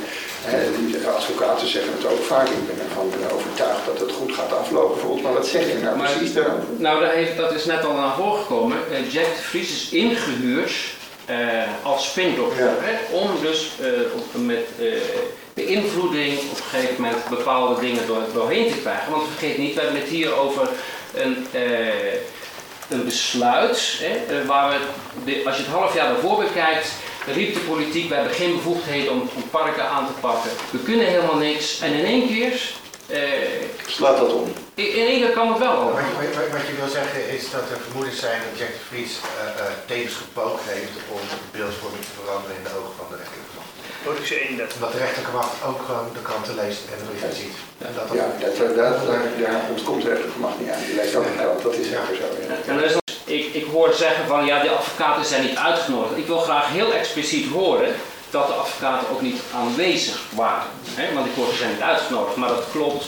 Die 0.87 1.07
advocaten 1.07 1.67
zeggen 1.67 1.91
het 1.97 2.11
ook 2.11 2.23
vaak. 2.23 2.47
Ik 2.47 2.67
ben 2.67 2.85
ervan 2.85 3.07
overtuigd 3.37 3.85
dat 3.85 3.99
het 3.99 4.11
goed 4.11 4.33
gaat 4.33 4.53
aflopen 4.53 4.99
volgens 4.99 5.21
Maar 5.23 5.33
wat 5.33 5.47
zeg 5.47 5.67
je 5.67 5.77
nou 5.83 5.97
maar, 5.97 6.11
precies 6.11 6.33
daarover? 6.33 6.63
Nou, 6.77 6.99
dat, 7.03 7.11
heeft, 7.11 7.37
dat 7.37 7.53
is 7.53 7.65
net 7.65 7.85
al 7.85 7.93
naar 7.93 8.15
voren 8.15 8.41
gekomen. 8.41 8.77
Uh, 8.91 9.11
Jack 9.11 9.29
de 9.35 9.41
Vries 9.41 9.71
is 9.71 9.89
ingehuurd 9.89 10.73
als 11.83 12.09
spindokter. 12.09 12.63
Ja. 12.63 12.73
Om 13.11 13.29
dus 13.41 13.71
met 14.31 14.67
beïnvloeding 15.55 16.39
op 16.39 16.57
een 16.57 16.63
gegeven 16.63 17.01
moment 17.01 17.29
bepaalde 17.29 17.81
dingen 17.81 18.07
door, 18.07 18.21
doorheen 18.33 18.71
te 18.71 18.77
krijgen. 18.77 19.11
Want 19.11 19.27
vergeet 19.27 19.57
niet, 19.57 19.73
we 19.73 19.81
hebben 19.81 19.99
het 19.99 20.09
hier 20.09 20.35
over 20.35 20.69
een, 21.13 21.47
een 22.89 23.05
besluit 23.05 23.99
hè, 24.01 24.45
waar 24.45 24.69
we, 24.69 24.77
de, 25.25 25.41
als 25.45 25.57
je 25.57 25.63
het 25.63 25.71
half 25.71 25.93
jaar 25.93 26.07
daarvoor 26.07 26.43
bekijkt, 26.43 26.91
riep 27.33 27.53
de 27.53 27.59
politiek, 27.59 28.09
we 28.09 28.15
hebben 28.15 28.33
geen 28.33 28.55
bevoegdheden 28.55 29.11
om, 29.11 29.29
om 29.35 29.49
parken 29.49 29.89
aan 29.89 30.07
te 30.07 30.19
pakken. 30.19 30.51
We 30.71 30.79
kunnen 30.79 31.05
helemaal 31.05 31.37
niks. 31.37 31.79
En 31.79 31.93
in 31.93 32.05
één 32.05 32.27
keer 32.27 32.61
uh, 33.09 33.17
Slaat 33.87 34.17
dat 34.17 34.33
om. 34.33 34.53
In, 34.73 34.95
in 34.95 35.05
één 35.05 35.19
keer 35.21 35.33
kan 35.33 35.47
het 35.49 35.57
wel. 35.57 35.83
Wat, 35.83 35.93
wat, 35.93 36.49
wat, 36.51 36.67
je 36.67 36.75
wil 36.79 36.87
zeggen 36.87 37.29
is 37.29 37.51
dat 37.51 37.69
er 37.69 37.79
vermoedens 37.85 38.19
zijn 38.19 38.41
dat 38.45 38.59
Jack 38.59 38.73
de 38.77 38.83
Vries 38.89 39.11
uh, 39.11 39.25
uh, 39.59 39.71
tevens 39.85 40.15
gepoogd 40.15 40.63
heeft 40.65 40.95
om 41.09 41.19
de 41.29 41.57
beeldvorming 41.57 42.03
te 42.03 42.15
veranderen 42.21 42.57
in 42.57 42.63
de 42.63 42.73
ogen 42.79 42.95
van 42.97 43.07
de 43.09 43.17
macht. 43.55 43.74
Productie 44.07 44.39
31. 44.39 44.79
Dat 44.79 44.91
de 44.91 44.97
rechterlijke 44.97 45.35
macht 45.39 45.55
ook 45.69 45.81
gewoon 45.85 46.07
de 46.13 46.21
kranten 46.27 46.55
leest 46.61 46.81
en 46.91 46.97
de 46.99 47.05
brieven 47.09 47.35
ziet. 47.41 47.55
En 47.87 47.91
dat 47.95 48.07
dat 48.07 48.17
ja, 48.17 48.25
dat, 48.39 48.57
dat, 48.57 48.75
dat, 48.75 49.07
daar, 49.07 49.23
daar 49.43 49.61
ontkomt 49.73 50.01
de 50.01 50.07
rechterlijke 50.07 50.41
macht 50.45 50.59
niet 50.59 50.69
aan. 50.69 50.83
Die 50.85 50.95
leest 50.95 51.15
ook 51.15 51.23
de 51.23 51.35
krant, 51.41 51.61
dat 51.63 51.75
is 51.81 51.87
zeker 51.93 52.15
zo. 52.21 52.27
Ja. 52.47 52.55
En 52.71 52.75
er 52.79 52.85
is 52.89 52.95
ik, 53.25 53.53
ik 53.53 53.65
hoor 53.71 53.93
zeggen 53.93 54.25
van 54.27 54.45
ja, 54.45 54.61
de 54.61 54.69
advocaten 54.69 55.25
zijn 55.25 55.45
niet 55.45 55.57
uitgenodigd. 55.57 56.17
Ik 56.17 56.27
wil 56.27 56.39
graag 56.39 56.67
heel 56.69 56.93
expliciet 56.93 57.51
horen 57.51 57.95
dat 58.29 58.47
de 58.47 58.53
advocaten 58.53 59.09
ook 59.09 59.21
niet 59.21 59.41
aanwezig 59.55 60.19
waren. 60.29 60.67
Hè? 60.89 61.13
Want 61.13 61.25
ik 61.25 61.35
hoor 61.35 61.47
ze 61.51 61.57
zijn 61.57 61.71
niet 61.71 61.81
uitgenodigd, 61.81 62.35
maar 62.35 62.49
dat 62.49 62.65
klopt. 62.71 63.05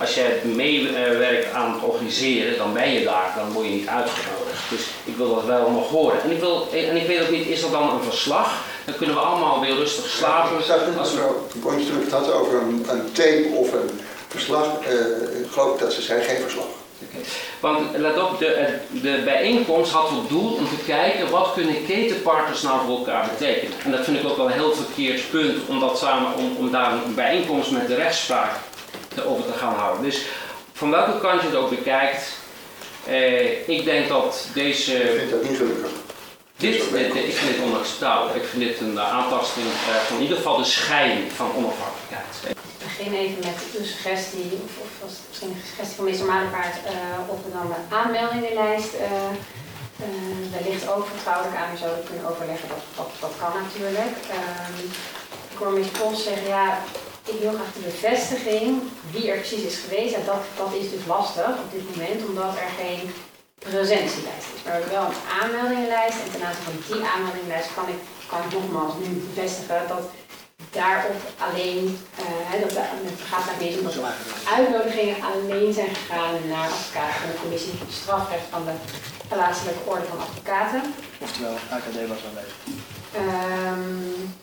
Als 0.00 0.14
jij 0.14 0.40
meewerkt 0.44 1.52
aan 1.52 1.72
het 1.72 1.82
organiseren, 1.82 2.58
dan 2.58 2.72
ben 2.72 2.92
je 2.92 3.04
daar, 3.04 3.34
dan 3.36 3.52
word 3.52 3.66
je 3.66 3.72
niet 3.72 3.88
uitgenodigd. 3.88 4.70
Dus 4.70 4.80
ik 5.04 5.16
wil 5.16 5.34
dat 5.34 5.44
wel 5.44 5.70
nog 5.70 5.88
horen. 5.88 6.22
En 6.22 6.30
ik, 6.30 6.40
wil, 6.40 6.68
en 6.72 6.96
ik 6.96 7.06
weet 7.06 7.22
ook 7.22 7.30
niet, 7.30 7.46
is 7.46 7.62
er 7.62 7.70
dan 7.70 7.90
een 7.90 8.02
verslag? 8.02 8.64
Dan 8.84 8.96
kunnen 8.96 9.14
we 9.14 9.20
allemaal 9.20 9.60
weer 9.60 9.74
rustig 9.74 10.08
slapen. 10.08 10.56
Ja, 10.66 10.74
als 10.98 11.14
we 11.14 12.00
het 12.00 12.12
had 12.12 12.32
over 12.32 12.62
een, 12.62 12.86
een 12.88 13.12
tape 13.12 13.48
of 13.54 13.72
een 13.72 14.00
verslag, 14.28 14.66
uh, 14.88 15.40
ik 15.40 15.50
geloof 15.50 15.78
dat 15.78 15.92
ze 15.92 16.02
zei 16.02 16.22
geen 16.22 16.40
verslag. 16.40 16.66
Want 17.60 17.96
let 17.96 18.22
op, 18.22 18.38
de, 18.38 18.74
de 19.02 19.22
bijeenkomst 19.24 19.92
had 19.92 20.08
tot 20.08 20.28
doel 20.28 20.52
om 20.52 20.68
te 20.68 20.84
kijken 20.86 21.30
wat 21.30 21.52
kunnen 21.54 21.86
ketenpartners 21.86 22.62
nou 22.62 22.86
voor 22.86 22.96
elkaar 22.96 23.28
betekenen. 23.38 23.74
En 23.84 23.90
dat 23.90 24.04
vind 24.04 24.18
ik 24.18 24.28
ook 24.28 24.36
wel 24.36 24.46
een 24.46 24.52
heel 24.52 24.74
verkeerd 24.74 25.30
punt 25.30 25.56
om, 25.66 25.80
dat 25.80 25.98
samen, 25.98 26.34
om, 26.34 26.56
om 26.56 26.70
daar 26.70 26.92
een 26.92 27.14
bijeenkomst 27.14 27.70
met 27.70 27.88
de 27.88 27.94
rechtspraak 27.94 28.50
over 29.24 29.52
te 29.52 29.58
gaan 29.58 29.74
houden. 29.74 30.02
Dus 30.02 30.26
van 30.72 30.90
welke 30.90 31.20
kant 31.20 31.40
je 31.40 31.46
het 31.46 31.56
ook 31.56 31.70
bekijkt, 31.70 32.36
eh, 33.06 33.68
ik 33.68 33.84
denk 33.84 34.08
dat 34.08 34.48
deze... 34.54 34.94
Ik 34.94 35.18
vind 35.18 35.30
dat 35.30 35.42
niet 35.42 35.56
gelukkig. 35.56 35.90
Dit, 36.56 36.90
dit, 36.90 37.14
ik 37.14 37.36
vind 37.36 37.56
dit 37.56 37.64
onacceptabel. 37.64 38.34
Ik 38.34 38.44
vind 38.44 38.62
dit 38.62 38.80
een 38.80 39.00
aantasting 39.00 39.66
uh, 39.66 39.94
van 40.06 40.16
in 40.16 40.22
ieder 40.22 40.36
geval 40.36 40.56
de 40.56 40.64
scheiding 40.64 41.32
van 41.32 41.50
onafhankelijkheid. 41.56 42.56
begin 42.78 43.12
even 43.14 43.38
met 43.48 43.58
uw 43.78 43.84
suggestie, 43.84 44.50
of, 44.64 44.72
of 44.84 44.90
was 45.02 45.12
het 45.18 45.26
misschien 45.28 45.50
een 45.50 45.68
suggestie 45.68 45.96
van 45.96 46.04
minister 46.04 46.28
Malenpaard, 46.28 46.76
uh, 46.76 47.32
of 47.32 47.38
we 47.44 47.50
dan 47.58 47.68
de 47.74 47.94
aanmeldingenlijst 47.96 48.92
uh, 48.94 49.00
uh, 50.04 50.40
wellicht 50.56 50.84
ook 50.92 51.06
vertrouwelijk 51.12 51.56
aan 51.60 51.74
u 51.74 51.76
zouden 51.76 52.04
kunnen 52.08 52.26
overleggen. 52.30 52.68
Dat, 52.68 52.84
dat, 52.98 53.10
dat 53.24 53.34
kan 53.42 53.52
natuurlijk. 53.62 54.14
Um, 54.38 54.76
ik 55.52 55.58
hoor 55.58 55.72
minister 55.72 56.00
Pols 56.00 56.22
zeggen, 56.24 56.48
ja, 56.48 56.66
ik 57.34 57.40
wil 57.40 57.52
graag 57.52 57.72
de 57.72 57.88
bevestiging 57.92 58.82
wie 59.10 59.30
er 59.30 59.38
precies 59.38 59.64
is 59.70 59.78
geweest. 59.84 60.14
En 60.14 60.24
dat, 60.24 60.42
dat 60.56 60.72
is 60.80 60.90
dus 60.90 61.04
lastig 61.06 61.52
op 61.64 61.70
dit 61.72 61.84
moment, 61.90 62.20
omdat 62.28 62.52
er 62.64 62.72
geen 62.84 63.02
presentielijst 63.58 64.48
is. 64.54 64.62
Maar 64.64 64.72
we 64.72 64.78
hebben 64.78 64.98
wel 64.98 65.08
een 65.10 65.24
aanmeldingenlijst 65.40 66.18
en 66.22 66.30
ten 66.32 66.46
aanzien 66.46 66.64
van 66.64 66.96
die 66.96 67.06
aanmeldingenlijst 67.12 67.74
kan 67.74 67.88
ik, 67.94 68.00
kan 68.30 68.40
ik 68.44 68.52
nogmaals 68.52 68.94
nu 69.02 69.08
bevestigen 69.28 69.88
dat 69.94 70.04
daarop 70.70 71.20
alleen, 71.46 71.98
uh, 72.20 72.60
dat 72.60 72.74
het 73.08 73.20
gaat 73.30 73.46
daar 73.46 73.60
niet 73.60 73.78
om 73.78 73.84
dat 73.84 73.96
uitnodigingen 74.56 75.16
alleen 75.30 75.72
zijn 75.72 75.94
gegaan 75.94 76.34
naar 76.48 76.68
advocaten 76.68 77.20
van 77.20 77.30
de 77.30 77.40
commissie 77.42 77.72
strafrecht 77.90 78.48
van 78.50 78.64
de 78.64 78.74
plaatselijke 79.28 79.90
orde 79.90 80.04
van 80.04 80.20
advocaten. 80.26 80.82
Oftewel, 81.18 81.56
AKD 81.70 81.96
was 82.12 82.22
aanwezig. 82.28 82.56
Um, 83.16 84.34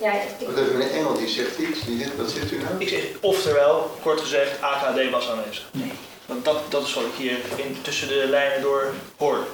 ja, 0.00 0.12
ik... 0.12 0.46
Wat 0.46 0.56
heeft 0.56 0.72
meneer 0.72 0.90
Engel, 0.90 1.14
die 1.14 1.28
zegt 1.28 1.58
iets, 1.58 1.84
die 1.84 1.98
zegt, 1.98 2.16
wat 2.16 2.30
zit 2.30 2.50
u 2.52 2.56
nou? 2.56 2.74
Ik 2.78 2.88
zeg, 2.88 3.02
oftewel, 3.20 3.90
kort 4.02 4.20
gezegd, 4.20 4.50
AKD 4.60 5.10
was 5.10 5.28
aanwezig. 5.28 5.68
Nee. 5.72 5.92
Want 6.26 6.44
dat, 6.44 6.58
dat 6.68 6.86
is 6.86 6.94
wat 6.94 7.04
ik 7.04 7.16
hier 7.16 7.38
in, 7.56 7.76
tussen 7.82 8.08
de 8.08 8.26
lijnen 8.28 8.62
door 8.62 8.92
hoor. 9.16 9.46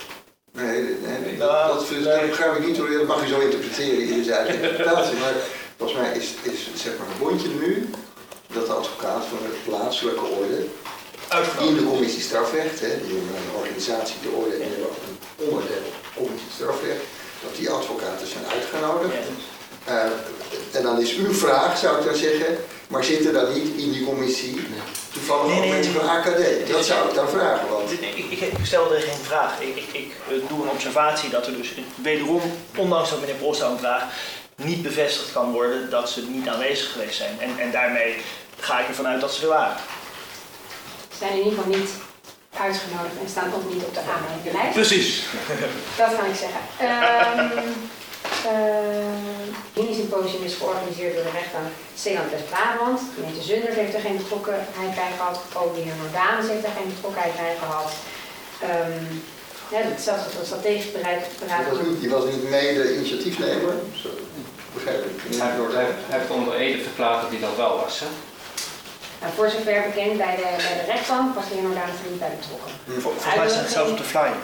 Nee, 0.53 0.83
nee, 0.83 1.19
nee 1.19 1.37
dat, 1.37 1.69
dat, 1.69 1.89
dat, 1.89 2.05
dat 2.05 2.29
begrijp 2.29 2.57
ik 2.57 2.67
niet 2.67 2.77
hoor, 2.77 2.91
dat 2.91 3.07
mag 3.07 3.23
je 3.23 3.29
zo 3.29 3.41
interpreteren 3.41 4.01
in 4.01 4.33
eigen 4.33 4.55
interpretatie. 4.55 5.19
Maar 5.19 5.35
volgens 5.77 5.99
mij 5.99 6.17
is, 6.17 6.35
is 6.43 6.83
zeg 6.83 6.93
maar 6.99 7.07
een 7.07 7.19
bondje 7.19 7.49
nu 7.49 7.91
dat 8.53 8.67
de 8.67 8.73
advocaat 8.73 9.25
van 9.25 9.39
de 9.39 9.57
plaatselijke 9.65 10.25
orde 10.25 10.65
in 11.69 11.75
de 11.77 11.85
commissie 11.85 12.23
strafrecht, 12.23 12.81
hè, 12.81 12.89
die 13.07 13.17
een 13.17 13.57
organisatie 13.59 14.17
de 14.23 14.29
orde 14.29 14.55
en 14.55 14.63
een 14.63 15.49
onderdeel 15.49 15.87
commissie 16.15 16.51
strafrecht, 16.55 17.05
dat 17.43 17.57
die 17.57 17.71
advocaten 17.71 18.27
zijn 18.27 18.47
uitgenodigd. 18.47 19.15
Uh, 19.89 20.03
en 20.73 20.83
dan 20.83 21.01
is 21.01 21.15
uw 21.15 21.33
vraag, 21.33 21.79
zou 21.79 21.99
ik 21.99 22.07
dan 22.07 22.15
zeggen, 22.15 22.57
maar 22.89 23.05
zitten 23.05 23.33
dan 23.33 23.53
niet 23.53 23.77
in 23.77 23.93
die 23.93 24.05
commissie 24.05 24.67
toevallig 25.13 25.53
nee, 25.53 25.61
nee, 25.61 25.71
mensen 25.71 25.93
van 25.93 26.09
AKD? 26.09 26.71
Dat 26.71 26.85
zou 26.85 27.09
ik 27.09 27.15
dan 27.15 27.29
vragen. 27.29 27.69
Want... 27.69 27.93
Ik, 27.93 28.17
ik, 28.31 28.41
ik 28.41 28.67
stelde 28.67 29.01
geen 29.01 29.25
vraag. 29.25 29.61
Ik, 29.61 29.77
ik, 29.77 29.89
ik, 29.93 30.49
doe 30.49 30.63
een 30.63 30.71
observatie 30.71 31.31
dat 31.31 31.47
er 31.47 31.57
dus 31.57 31.73
wederom, 31.95 32.41
ondanks 32.77 33.11
dat 33.11 33.21
meneer 33.21 33.35
Polstra 33.35 33.69
een 33.69 33.79
vraag, 33.79 34.03
niet 34.57 34.83
bevestigd 34.83 35.33
kan 35.33 35.53
worden 35.53 35.91
dat 35.91 36.11
ze 36.11 36.23
niet 36.23 36.49
aanwezig 36.49 36.93
geweest 36.93 37.17
zijn. 37.17 37.41
En, 37.41 37.59
en 37.59 37.71
daarmee 37.71 38.17
ga 38.59 38.81
ik 38.81 38.89
ervan 38.89 39.07
uit 39.07 39.21
dat 39.21 39.33
ze 39.33 39.43
er 39.43 39.49
waren. 39.49 39.77
Ze 41.11 41.17
zijn 41.19 41.31
in 41.33 41.39
ieder 41.39 41.53
geval 41.53 41.79
niet 41.79 41.91
uitgenodigd 42.59 43.15
en 43.23 43.29
staan 43.29 43.55
ook 43.55 43.73
niet 43.75 43.83
op 43.83 43.95
de 43.95 44.01
aanmeldinglijst. 44.01 44.73
Precies. 44.73 45.25
Dat 45.97 46.17
kan 46.17 46.27
ik 46.27 46.37
zeggen. 46.37 46.63
Um, 47.41 47.91
uh, 48.47 49.95
symposium 50.01 50.43
is 50.45 50.55
georganiseerd 50.55 51.15
door 51.15 51.27
de 51.29 51.37
rechtbank 51.41 51.69
Zeeland 52.05 52.31
West-Brabant. 52.31 52.99
De 53.01 53.15
gemeente 53.15 53.43
Zundert 53.49 53.77
heeft 53.81 53.95
er 53.95 54.07
geen 54.07 54.17
betrokkenheid 54.23 54.95
bij 55.01 55.13
gehad. 55.17 55.37
Ook 55.61 55.75
de 55.75 55.83
heer 55.87 55.99
Nordanus 56.03 56.49
heeft 56.53 56.67
er 56.69 56.79
geen 56.79 56.93
betrokkenheid 56.95 57.37
bij 57.43 57.55
gehad. 57.63 57.91
Um, 58.71 59.23
ja, 59.73 59.81
zelfs 60.07 60.23
het 60.25 60.47
strategisch 60.47 60.93
beraad. 60.93 61.23
Die 61.39 61.71
was 61.71 61.81
niet, 61.87 62.01
die 62.01 62.11
was 62.17 62.25
niet 62.25 62.51
mede 62.51 62.95
initiatiefnemer, 62.97 63.75
Zo, 64.03 64.09
begrijp 64.75 65.05
ik. 65.05 65.17
Hij, 65.41 65.87
heeft 66.07 66.31
onder 66.31 66.55
Ede 66.55 66.83
verklaard 66.83 67.21
dat 67.23 67.31
hij 67.31 67.41
dat 67.41 67.57
wel 67.57 67.77
was. 67.85 68.01
Hè? 68.01 68.07
Nou, 69.21 69.33
voor 69.37 69.49
zover 69.51 69.83
bekend 69.87 70.17
bij 70.17 70.37
de, 70.37 70.49
bij 70.67 70.77
de 70.81 70.93
rechtbank 70.93 71.35
was 71.35 71.49
de 71.49 71.55
heer 71.55 71.63
Nordanus 71.63 72.01
er 72.05 72.11
niet 72.11 72.19
bij 72.19 72.37
betrokken. 72.41 72.73
Volgens 73.05 73.25
mij 73.25 73.49
staat 73.49 73.61
het 73.61 73.71
zelfs 73.71 73.91
op 73.91 73.99
de 73.99 74.11
flyer 74.13 74.39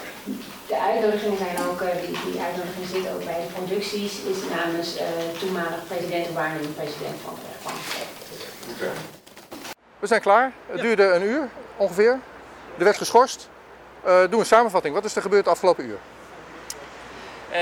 de 0.72 0.80
uitnodigingen 0.80 1.38
zijn 1.38 1.56
ook, 1.68 1.80
eh, 1.80 2.00
die, 2.00 2.32
die 2.32 2.40
uitnodigingen 2.40 2.88
zitten 2.88 3.12
ook 3.12 3.24
bij 3.24 3.40
de 3.46 3.52
producties, 3.52 4.12
is 4.32 4.36
namens 4.56 4.96
uh, 4.96 5.02
toenmalig 5.38 5.86
president 5.88 6.26
en 6.26 6.34
waarnemend 6.34 6.76
president 6.76 7.16
van 7.24 7.34
de 7.34 7.40
van 7.62 7.72
okay. 8.74 8.94
We 9.98 10.06
zijn 10.06 10.20
klaar. 10.20 10.52
Het 10.66 10.80
duurde 10.80 11.02
een 11.02 11.22
uur 11.22 11.48
ongeveer. 11.76 12.18
De 12.76 12.84
werd 12.84 12.96
geschorst. 12.96 13.48
Uh, 14.06 14.20
doe 14.30 14.40
een 14.40 14.46
samenvatting. 14.46 14.94
Wat 14.94 15.04
is 15.04 15.16
er 15.16 15.22
gebeurd 15.22 15.44
het 15.44 15.54
afgelopen 15.54 15.84
uur? 15.84 15.98
Uh, 17.48 17.56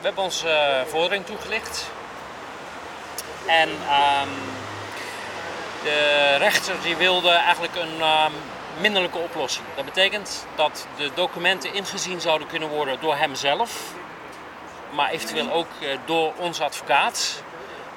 we 0.00 0.02
hebben 0.02 0.24
onze 0.24 0.46
uh, 0.46 0.86
vordering 0.86 1.26
toegelicht. 1.26 1.90
En 3.46 3.68
um, 3.68 4.32
de 5.82 6.36
rechter 6.38 6.74
die 6.82 6.96
wilde 6.96 7.30
eigenlijk 7.30 7.74
een 7.74 8.00
um, 8.00 8.32
minderlijke 8.78 9.18
oplossing. 9.18 9.66
Dat 9.76 9.84
betekent 9.84 10.46
dat 10.54 10.86
de 10.96 11.10
documenten 11.14 11.74
ingezien 11.74 12.20
zouden 12.20 12.48
kunnen 12.48 12.68
worden 12.68 13.00
door 13.00 13.16
hemzelf, 13.16 13.92
maar 14.90 15.10
eventueel 15.10 15.52
ook 15.52 15.66
eh, 15.80 15.88
door 16.04 16.32
onze 16.36 16.64
advocaat. 16.64 17.42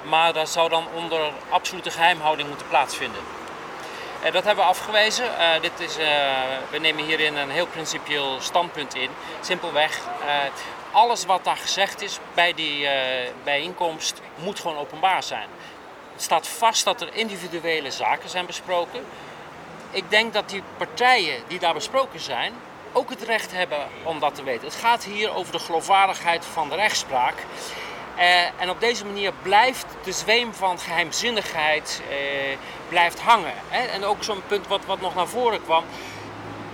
Maar 0.02 0.32
dat 0.32 0.48
zou 0.48 0.68
dan 0.68 0.84
onder 0.94 1.32
absolute 1.48 1.90
geheimhouding 1.90 2.48
moeten 2.48 2.68
plaatsvinden. 2.68 3.20
Uh, 4.24 4.32
dat 4.32 4.44
hebben 4.44 4.64
we 4.64 4.70
afgewezen. 4.70 5.24
Uh, 5.24 5.60
dit 5.60 5.80
is, 5.80 5.96
we 6.70 6.78
nemen 6.78 7.04
hierin 7.04 7.36
een 7.36 7.50
heel 7.50 7.66
principieel 7.66 8.40
standpunt 8.40 8.94
in. 8.94 9.10
Simpelweg, 9.40 10.00
alles 10.92 11.24
wat 11.24 11.44
daar 11.44 11.56
gezegd 11.56 12.02
is 12.02 12.18
bij 12.34 12.54
die 12.54 12.88
bijeenkomst 13.44 14.20
moet 14.34 14.60
gewoon 14.60 14.76
openbaar 14.76 15.22
zijn. 15.22 15.48
Het 16.12 16.22
staat 16.22 16.48
vast 16.48 16.84
dat 16.84 17.00
er 17.00 17.14
individuele 17.14 17.90
zaken 17.90 18.28
zijn 18.28 18.46
besproken 18.46 19.04
ik 19.94 20.10
denk 20.10 20.32
dat 20.32 20.48
die 20.48 20.62
partijen 20.76 21.42
die 21.48 21.58
daar 21.58 21.74
besproken 21.74 22.20
zijn 22.20 22.52
ook 22.92 23.10
het 23.10 23.22
recht 23.22 23.52
hebben 23.52 23.78
om 24.02 24.20
dat 24.20 24.34
te 24.34 24.42
weten. 24.42 24.64
Het 24.64 24.76
gaat 24.76 25.04
hier 25.04 25.34
over 25.34 25.52
de 25.52 25.58
geloofwaardigheid 25.58 26.44
van 26.44 26.68
de 26.68 26.74
rechtspraak. 26.74 27.34
Uh, 28.18 28.60
en 28.60 28.70
op 28.70 28.80
deze 28.80 29.04
manier 29.04 29.32
blijft 29.42 29.86
de 30.02 30.12
zweem 30.12 30.54
van 30.54 30.78
geheimzinnigheid 30.78 32.02
uh, 32.10 32.16
blijft 32.88 33.20
hangen. 33.20 33.52
Hè? 33.68 33.86
En 33.86 34.04
ook 34.04 34.24
zo'n 34.24 34.42
punt 34.46 34.66
wat, 34.66 34.84
wat 34.86 35.00
nog 35.00 35.14
naar 35.14 35.26
voren 35.26 35.62
kwam. 35.64 35.84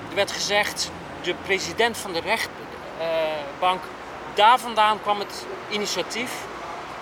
Er 0.09 0.15
werd 0.15 0.33
gezegd, 0.33 0.91
de 1.23 1.35
president 1.35 1.97
van 1.97 2.13
de 2.13 2.21
rechtbank, 2.21 3.83
uh, 3.83 3.89
daar 4.35 4.59
vandaan 4.59 5.03
kwam 5.03 5.19
het 5.19 5.47
initiatief 5.69 6.33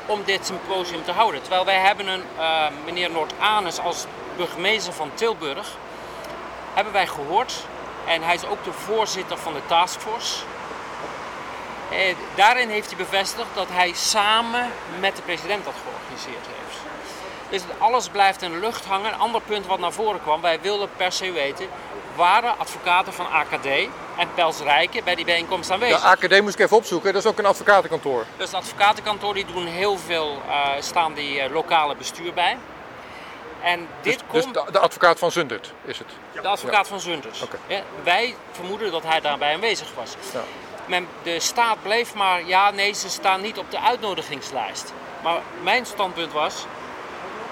om 0.06 0.24
dit 0.24 0.46
symposium 0.46 1.04
te 1.04 1.12
houden. 1.12 1.40
Terwijl 1.40 1.64
wij 1.64 1.78
hebben 1.78 2.06
een 2.06 2.22
meneer 2.84 3.10
Noord-Anes 3.10 3.78
als 3.78 4.06
burgemeester 4.36 4.92
van 4.92 5.10
Tilburg 5.14 5.76
hebben 6.78 6.96
wij 6.96 7.06
gehoord. 7.06 7.54
En 8.06 8.22
hij 8.22 8.34
is 8.34 8.46
ook 8.46 8.64
de 8.64 8.72
voorzitter 8.72 9.38
van 9.38 9.52
de 9.52 9.60
taskforce. 9.66 10.44
En 11.92 12.16
daarin 12.34 12.68
heeft 12.68 12.88
hij 12.88 12.96
bevestigd 12.96 13.48
dat 13.54 13.66
hij 13.70 13.92
samen 13.92 14.70
met 15.00 15.16
de 15.16 15.22
president 15.22 15.64
dat 15.64 15.74
georganiseerd 15.82 16.46
heeft. 16.56 16.76
Dus 17.50 17.62
alles 17.78 18.08
blijft 18.08 18.42
in 18.42 18.52
de 18.52 18.58
lucht 18.58 18.84
hangen. 18.84 19.12
Een 19.12 19.18
ander 19.18 19.40
punt 19.40 19.66
wat 19.66 19.78
naar 19.78 19.92
voren 19.92 20.22
kwam, 20.22 20.40
wij 20.40 20.60
wilden 20.60 20.88
per 20.96 21.12
se 21.12 21.32
weten, 21.32 21.66
waren 22.16 22.58
advocaten 22.58 23.12
van 23.12 23.26
AKD 23.30 23.66
en 24.16 24.28
Pels 24.34 24.60
Rijken 24.60 25.04
bij 25.04 25.14
die 25.14 25.24
bijeenkomst 25.24 25.70
aanwezig? 25.70 26.00
De 26.00 26.06
AKD 26.06 26.42
moest 26.42 26.54
ik 26.54 26.60
even 26.60 26.76
opzoeken, 26.76 27.12
dat 27.12 27.24
is 27.24 27.30
ook 27.30 27.38
een 27.38 27.46
advocatenkantoor. 27.46 28.24
Dus 28.36 28.46
het 28.46 28.56
advocatenkantoor 28.56 29.34
die 29.34 29.46
doen 29.52 29.66
heel 29.66 29.98
veel, 29.98 30.42
uh, 30.46 30.68
staan 30.80 31.14
die 31.14 31.44
uh, 31.44 31.52
lokale 31.52 31.96
bestuur 31.96 32.34
bij. 32.34 32.56
En 33.62 33.88
dit 34.02 34.12
dus, 34.12 34.22
komt... 34.28 34.54
dus 34.54 34.64
de, 34.64 34.72
de, 34.72 34.78
advocaat 34.78 35.18
van 35.18 35.30
Zundert 35.30 35.72
is 35.84 35.98
het? 35.98 36.08
De 36.32 36.48
advocaat 36.48 36.84
ja. 36.84 36.90
van 36.90 37.00
Zundert. 37.00 37.42
Okay. 37.42 37.60
Ja, 37.66 37.82
wij 38.02 38.34
vermoeden 38.52 38.90
dat 38.90 39.02
hij 39.02 39.20
daarbij 39.20 39.54
aanwezig 39.54 39.94
was. 39.94 40.14
Men, 40.86 41.08
de 41.22 41.40
staat 41.40 41.82
bleef 41.82 42.14
maar, 42.14 42.46
ja 42.46 42.70
nee, 42.70 42.92
ze 42.92 43.08
staan 43.08 43.40
niet 43.40 43.58
op 43.58 43.70
de 43.70 43.80
uitnodigingslijst. 43.80 44.92
Maar 45.22 45.40
mijn 45.62 45.86
standpunt 45.86 46.32
was, 46.32 46.66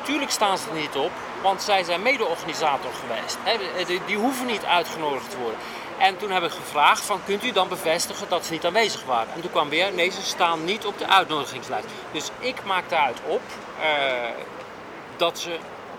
tuurlijk 0.03 0.31
staan 0.31 0.59
ze 0.59 0.69
er 0.69 0.77
niet 0.77 0.97
op, 0.97 1.11
want 1.43 1.63
zij 1.63 1.85
zijn 1.85 2.03
mede-organisator 2.03 2.91
geweest. 2.93 3.37
He, 3.43 3.85
die, 3.85 4.01
die 4.07 4.17
hoeven 4.17 4.47
niet 4.47 4.65
uitgenodigd 4.65 5.31
te 5.31 5.37
worden. 5.37 5.59
En 5.99 6.17
toen 6.17 6.31
heb 6.31 6.43
ik 6.43 6.51
gevraagd 6.51 7.05
van, 7.05 7.21
kunt 7.25 7.45
u 7.45 7.53
dan 7.53 7.69
bevestigen 7.69 8.29
dat 8.29 8.45
ze 8.45 8.53
niet 8.53 8.65
aanwezig 8.65 9.05
waren? 9.05 9.35
En 9.35 9.41
toen 9.41 9.51
kwam 9.51 9.69
weer, 9.69 9.93
nee, 9.93 10.11
ze 10.11 10.23
staan 10.23 10.65
niet 10.65 10.87
op 10.87 10.99
de 10.99 11.09
uitnodigingslijst. 11.09 11.87
Dus 12.13 12.31
ik 12.39 12.65
maak 12.65 12.89
daaruit 12.89 13.19
op 13.27 13.41
uh, 13.81 13.85
dat 15.17 15.39
ze 15.39 15.59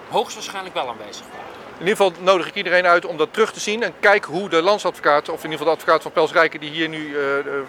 hoogstwaarschijnlijk 0.09 0.75
wel 0.75 0.89
aanwezig 0.89 1.25
waren. 1.31 1.45
In 1.79 1.87
ieder 1.87 2.05
geval 2.05 2.23
nodig 2.23 2.47
ik 2.47 2.55
iedereen 2.55 2.85
uit 2.85 3.05
om 3.05 3.17
dat 3.17 3.33
terug 3.33 3.51
te 3.51 3.59
zien 3.59 3.83
en 3.83 3.93
kijk 3.99 4.25
hoe 4.25 4.49
de 4.49 4.61
landsadvocaat, 4.61 5.29
of 5.29 5.43
in 5.43 5.43
ieder 5.43 5.57
geval 5.57 5.65
de 5.65 5.79
advocaat 5.79 6.01
van 6.01 6.11
Pelsrijken 6.11 6.59
die 6.59 6.69
hier 6.69 6.89
nu 6.89 7.07
uh, 7.07 7.19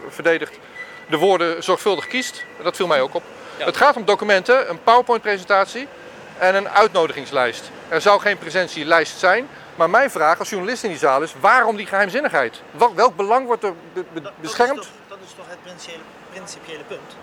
verdedigt, 0.09 0.59
de 1.09 1.16
woorden 1.16 1.62
zorgvuldig 1.62 2.07
kiest. 2.07 2.45
Dat 2.62 2.76
viel 2.76 2.87
mij 2.87 3.00
ook 3.00 3.14
op. 3.14 3.23
Ja. 3.59 3.64
Het 3.64 3.76
gaat 3.76 3.97
om 3.97 4.04
documenten, 4.04 4.71
een 4.71 4.83
PowerPoint-presentatie 4.83 5.88
en 6.38 6.54
een 6.54 6.68
uitnodigingslijst. 6.68 7.71
Er 7.88 8.00
zou 8.00 8.21
geen 8.21 8.38
presentielijst 8.38 9.18
zijn, 9.18 9.49
maar 9.75 9.90
mijn 9.90 10.11
vraag 10.11 10.38
als 10.38 10.50
journalist 10.50 10.83
in 10.83 10.90
die 10.90 10.99
zaal 10.99 11.23
is: 11.23 11.35
waarom 11.40 11.76
die 11.76 11.87
geheimzinnigheid? 11.87 12.62
Welk 12.95 13.16
belang 13.16 13.47
wordt 13.47 13.64
er 13.64 13.75
be 13.92 14.04
be 14.12 14.30
beschermd? 14.37 14.75
Dat 14.75 14.85
is, 14.85 14.90
toch, 14.90 15.09
dat 15.09 15.18
is 15.26 15.35
toch 15.37 15.47
het 15.49 15.62
principiële, 15.62 16.02
principiële 16.30 16.83
punt. 16.83 17.16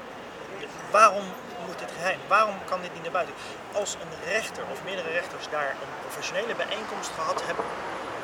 Waarom 0.91 1.23
moet 1.67 1.79
dit 1.79 1.91
geheim? 1.97 2.19
Waarom 2.27 2.55
kan 2.69 2.81
dit 2.81 2.93
niet 2.93 3.03
naar 3.03 3.11
buiten? 3.11 3.35
als 3.73 3.97
een 4.01 4.31
rechter 4.33 4.63
of 4.71 4.79
meerdere 4.85 5.09
rechters 5.11 5.45
daar 5.51 5.69
een 5.81 5.93
professionele 6.07 6.55
bijeenkomst 6.55 7.11
gehad 7.15 7.41
hebben, 7.45 7.65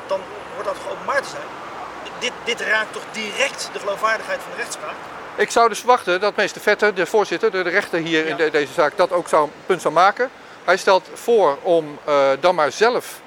dan 0.06 0.20
wordt 0.54 0.68
dat 0.68 0.78
geopenbaard 0.86 1.22
te 1.22 1.28
zijn. 1.30 1.48
Dit, 2.18 2.32
dit 2.44 2.60
raakt 2.60 2.92
toch 2.92 3.02
direct 3.12 3.70
de 3.72 3.78
geloofwaardigheid 3.78 4.40
van 4.40 4.50
de 4.50 4.56
rechtspraak? 4.56 4.94
Ik 5.36 5.50
zou 5.50 5.68
dus 5.68 5.78
verwachten 5.78 6.20
dat 6.20 6.36
meester 6.36 6.60
Vetter, 6.60 6.94
de 6.94 7.06
voorzitter, 7.06 7.50
de, 7.50 7.60
rechter 7.62 7.98
hier 8.00 8.26
in 8.26 8.36
de- 8.36 8.50
deze 8.50 8.72
zaak, 8.72 8.96
dat 8.96 9.12
ook 9.12 9.28
zou, 9.28 9.48
punt 9.66 9.80
zou 9.82 9.94
maken. 9.94 10.30
Hij 10.64 10.76
stelt 10.76 11.08
voor 11.14 11.58
om 11.62 11.98
eh, 12.04 12.28
dan 12.40 12.54
maar 12.54 12.72
zelf 12.72 13.20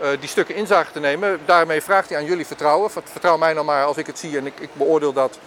eh, 0.00 0.08
die 0.20 0.28
stukken 0.28 0.54
inzage 0.54 0.92
te 0.92 1.00
nemen. 1.00 1.40
Daarmee 1.44 1.80
vraagt 1.82 2.08
hij 2.08 2.18
aan 2.18 2.24
jullie 2.24 2.46
vertrouwen. 2.46 2.90
Vert- 2.90 3.10
Vertrouw 3.10 3.36
mij 3.36 3.52
nou 3.52 3.64
maar 3.66 3.84
als 3.84 3.96
ik 3.96 4.06
het 4.06 4.18
zie 4.18 4.36
en 4.38 4.46
ik, 4.46 4.60
ik 4.60 4.70
beoordeel 4.74 5.12
dat. 5.12 5.38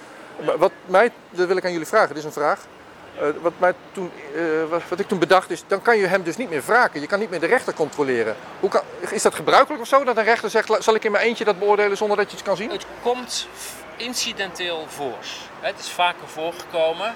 Wat 0.58 0.72
mij, 0.86 1.12
dat 1.30 1.48
wil 1.48 1.58
ik 1.58 1.66
aan 1.66 1.72
jullie 1.72 1.88
vragen, 1.88 2.08
dit 2.08 2.18
is 2.18 2.24
een 2.24 2.32
vraag. 2.32 2.60
Eh, 3.20 3.28
wat, 3.58 3.74
toen, 3.92 4.12
eh, 4.36 4.42
wat, 4.90 5.00
ik 5.00 5.08
toen 5.08 5.20
bedacht 5.20 5.50
is, 5.50 5.64
dan 5.68 5.82
kan 5.82 5.98
je 5.98 6.08
hem 6.08 6.24
dus 6.24 6.38
niet 6.38 6.50
meer 6.50 6.64
wraken. 6.66 7.02
Je 7.02 7.08
kan 7.08 7.20
niet 7.20 7.30
meer 7.30 7.40
de 7.40 7.46
rechter 7.46 7.74
controleren. 7.74 8.36
Hoe 8.60 8.70
kan, 8.70 8.82
is 9.10 9.22
dat 9.22 9.36
gebruikelijk 9.36 9.82
of 9.82 9.88
zo, 9.88 10.04
dat 10.04 10.18
een 10.18 10.24
rechter 10.24 10.50
zegt, 10.50 10.70
"La- 10.70 10.82
zal 10.82 10.96
ik 10.96 11.04
in 11.04 11.12
mijn 11.12 11.24
eentje 11.24 11.44
dat 11.46 11.60
beoordelen 11.60 11.98
zonder 11.98 12.18
dat 12.18 12.30
je 12.30 12.36
het 12.38 12.46
kan 12.46 12.58
zien? 12.58 12.70
Het 12.72 12.86
komt 13.02 13.48
incidenteel 13.98 14.86
voor. 14.90 15.18
Het 15.60 15.80
is 15.80 15.90
vaker 15.90 16.28
voorgekomen. 16.28 17.16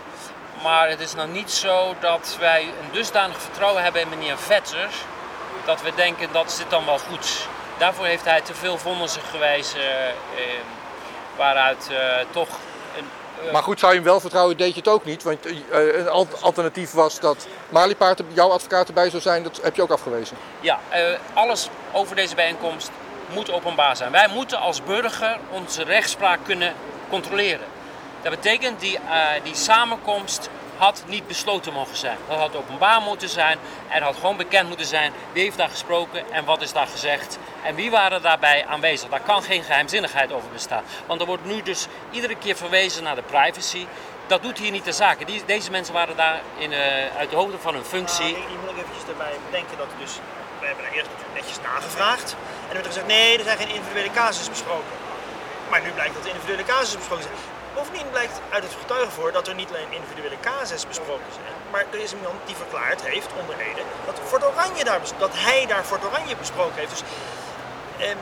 Maar 0.63 0.89
het 0.89 0.99
is 0.99 1.13
nog 1.15 1.27
niet 1.27 1.51
zo 1.51 1.95
dat 1.99 2.37
wij 2.39 2.61
een 2.63 2.91
dusdanig 2.91 3.41
vertrouwen 3.41 3.83
hebben 3.83 4.01
in 4.01 4.09
meneer 4.09 4.37
Vetter. 4.37 4.89
Dat 5.65 5.81
we 5.81 5.91
denken 5.95 6.27
dat 6.31 6.51
zit 6.51 6.69
dan 6.69 6.85
wel 6.85 6.97
goed. 6.99 7.47
Daarvoor 7.77 8.05
heeft 8.05 8.25
hij 8.25 8.41
te 8.41 8.53
veel 8.53 8.77
vonnissen 8.77 9.21
gewezen. 9.21 9.79
eh, 10.09 10.43
waaruit 11.37 11.89
eh, 11.91 11.97
toch 12.31 12.47
Maar 13.51 13.63
goed, 13.63 13.79
zou 13.79 13.91
je 13.91 13.97
hem 13.97 14.07
wel 14.07 14.19
vertrouwen, 14.19 14.57
deed 14.57 14.73
je 14.73 14.79
het 14.79 14.87
ook 14.87 15.05
niet. 15.05 15.23
Want 15.23 15.45
eh, 15.45 15.97
een 15.99 16.09
al- 16.09 16.27
alternatief 16.41 16.91
was 16.91 17.19
dat 17.19 17.47
Malipaard 17.69 18.21
jouw 18.33 18.49
advocaat 18.49 18.87
erbij 18.87 19.09
zou 19.09 19.21
zijn. 19.21 19.43
Dat 19.43 19.59
heb 19.63 19.75
je 19.75 19.81
ook 19.81 19.91
afgewezen. 19.91 20.37
Ja, 20.59 20.79
eh, 20.89 21.03
alles 21.33 21.69
over 21.91 22.15
deze 22.15 22.35
bijeenkomst 22.35 22.89
moet 23.33 23.51
openbaar 23.51 23.95
zijn. 23.95 24.11
Wij 24.11 24.27
moeten 24.33 24.59
als 24.59 24.83
burger 24.83 25.37
onze 25.51 25.83
rechtspraak 25.83 26.39
kunnen 26.43 26.73
controleren. 27.09 27.65
Dat 28.21 28.31
betekent 28.31 28.79
die, 28.79 28.97
eh, 28.97 29.43
die 29.43 29.55
samenkomst 29.55 30.49
had 30.79 31.03
niet 31.07 31.27
besloten 31.27 31.73
mogen 31.73 31.97
zijn. 31.97 32.17
Dat 32.27 32.37
had 32.37 32.55
openbaar 32.55 33.01
moeten 33.01 33.29
zijn. 33.29 33.57
Er 33.87 34.03
had 34.03 34.15
gewoon 34.15 34.37
bekend 34.37 34.67
moeten 34.67 34.85
zijn 34.85 35.11
wie 35.33 35.43
heeft 35.43 35.57
daar 35.57 35.69
gesproken 35.69 36.31
en 36.31 36.45
wat 36.45 36.61
is 36.61 36.73
daar 36.73 36.87
gezegd. 36.87 37.37
En 37.63 37.75
wie 37.75 37.91
waren 37.91 38.21
daarbij 38.21 38.65
aanwezig. 38.65 39.09
Daar 39.09 39.21
kan 39.21 39.43
geen 39.43 39.63
geheimzinnigheid 39.63 40.31
over 40.31 40.49
bestaan. 40.49 40.83
Want 41.05 41.21
er 41.21 41.27
wordt 41.27 41.45
nu 41.45 41.61
dus 41.61 41.87
iedere 42.11 42.35
keer 42.35 42.55
verwezen 42.55 43.03
naar 43.03 43.15
de 43.15 43.21
privacy. 43.21 43.85
Dat 44.27 44.41
doet 44.43 44.57
hier 44.57 44.71
niet 44.71 44.85
de 44.85 44.91
zaken. 44.91 45.27
Deze 45.45 45.71
mensen 45.71 45.93
waren 45.93 46.15
daar 46.15 46.41
in, 46.57 46.71
eh, 46.71 47.17
uit 47.17 47.29
de 47.29 47.35
hoofde 47.35 47.57
van 47.59 47.73
hun 47.73 47.83
functie. 47.83 48.31
Nou, 48.31 48.51
je 48.51 48.57
moet 48.61 48.69
ook 48.69 48.77
eventjes 48.77 49.07
erbij 49.07 49.33
bedenken 49.45 49.77
dat 49.77 49.87
dus, 49.99 50.13
we 50.59 50.65
hebben 50.65 50.85
er 50.85 50.91
eerst 50.91 51.09
netjes 51.33 51.57
nagevraagd. 51.63 52.31
En 52.31 52.67
er 52.67 52.73
werd 52.73 52.85
er 52.85 52.91
gezegd, 52.91 53.07
nee, 53.07 53.37
er 53.37 53.43
zijn 53.43 53.57
geen 53.57 53.69
individuele 53.69 54.11
casussen 54.11 54.51
besproken. 54.51 54.93
Maar 55.69 55.81
nu 55.81 55.89
blijkt 55.91 56.13
dat 56.13 56.23
de 56.23 56.29
individuele 56.29 56.63
casussen 56.63 56.99
besproken 56.99 57.23
zijn. 57.23 57.58
Bovendien 57.73 58.09
blijkt 58.09 58.41
uit 58.49 58.63
het 58.63 58.73
getuigenvoor 58.79 59.31
dat 59.31 59.47
er 59.47 59.55
niet 59.55 59.69
alleen 59.69 59.91
individuele 59.91 60.39
casussen 60.41 60.87
besproken 60.87 61.31
zijn, 61.33 61.55
maar 61.71 61.85
er 61.91 61.99
is 61.99 62.13
iemand 62.13 62.39
die 62.45 62.55
verklaard 62.55 63.01
heeft, 63.01 63.29
onder 63.41 63.55
reden, 63.55 63.83
dat 64.05 64.19
Fort 64.25 64.45
Oranje 64.45 64.83
daar, 64.83 64.99
dat 65.17 65.31
hij 65.33 65.65
daar 65.65 65.83
Fort 65.83 66.05
Oranje 66.05 66.35
besproken 66.35 66.75
heeft. 66.75 66.89
Dus, 66.89 67.03
ehm, 67.97 68.17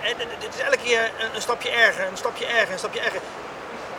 en 0.00 0.28
dit 0.38 0.54
is 0.54 0.60
elke 0.60 0.76
keer 0.76 1.10
een, 1.18 1.34
een 1.34 1.42
stapje 1.42 1.70
erger, 1.70 2.06
een 2.06 2.16
stapje 2.16 2.46
erger, 2.46 2.72
een 2.72 2.78
stapje 2.78 3.00
erger. 3.00 3.20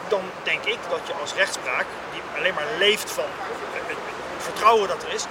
Dan 0.07 0.21
denk 0.43 0.63
ik 0.63 0.79
dat 0.89 0.99
je 1.07 1.13
als 1.13 1.33
rechtspraak, 1.33 1.85
die 2.11 2.21
alleen 2.37 2.53
maar 2.53 2.67
leeft 2.77 3.11
van 3.11 3.29
het 3.73 3.97
vertrouwen 4.37 4.87
dat 4.87 5.03
er 5.03 5.13
is, 5.13 5.25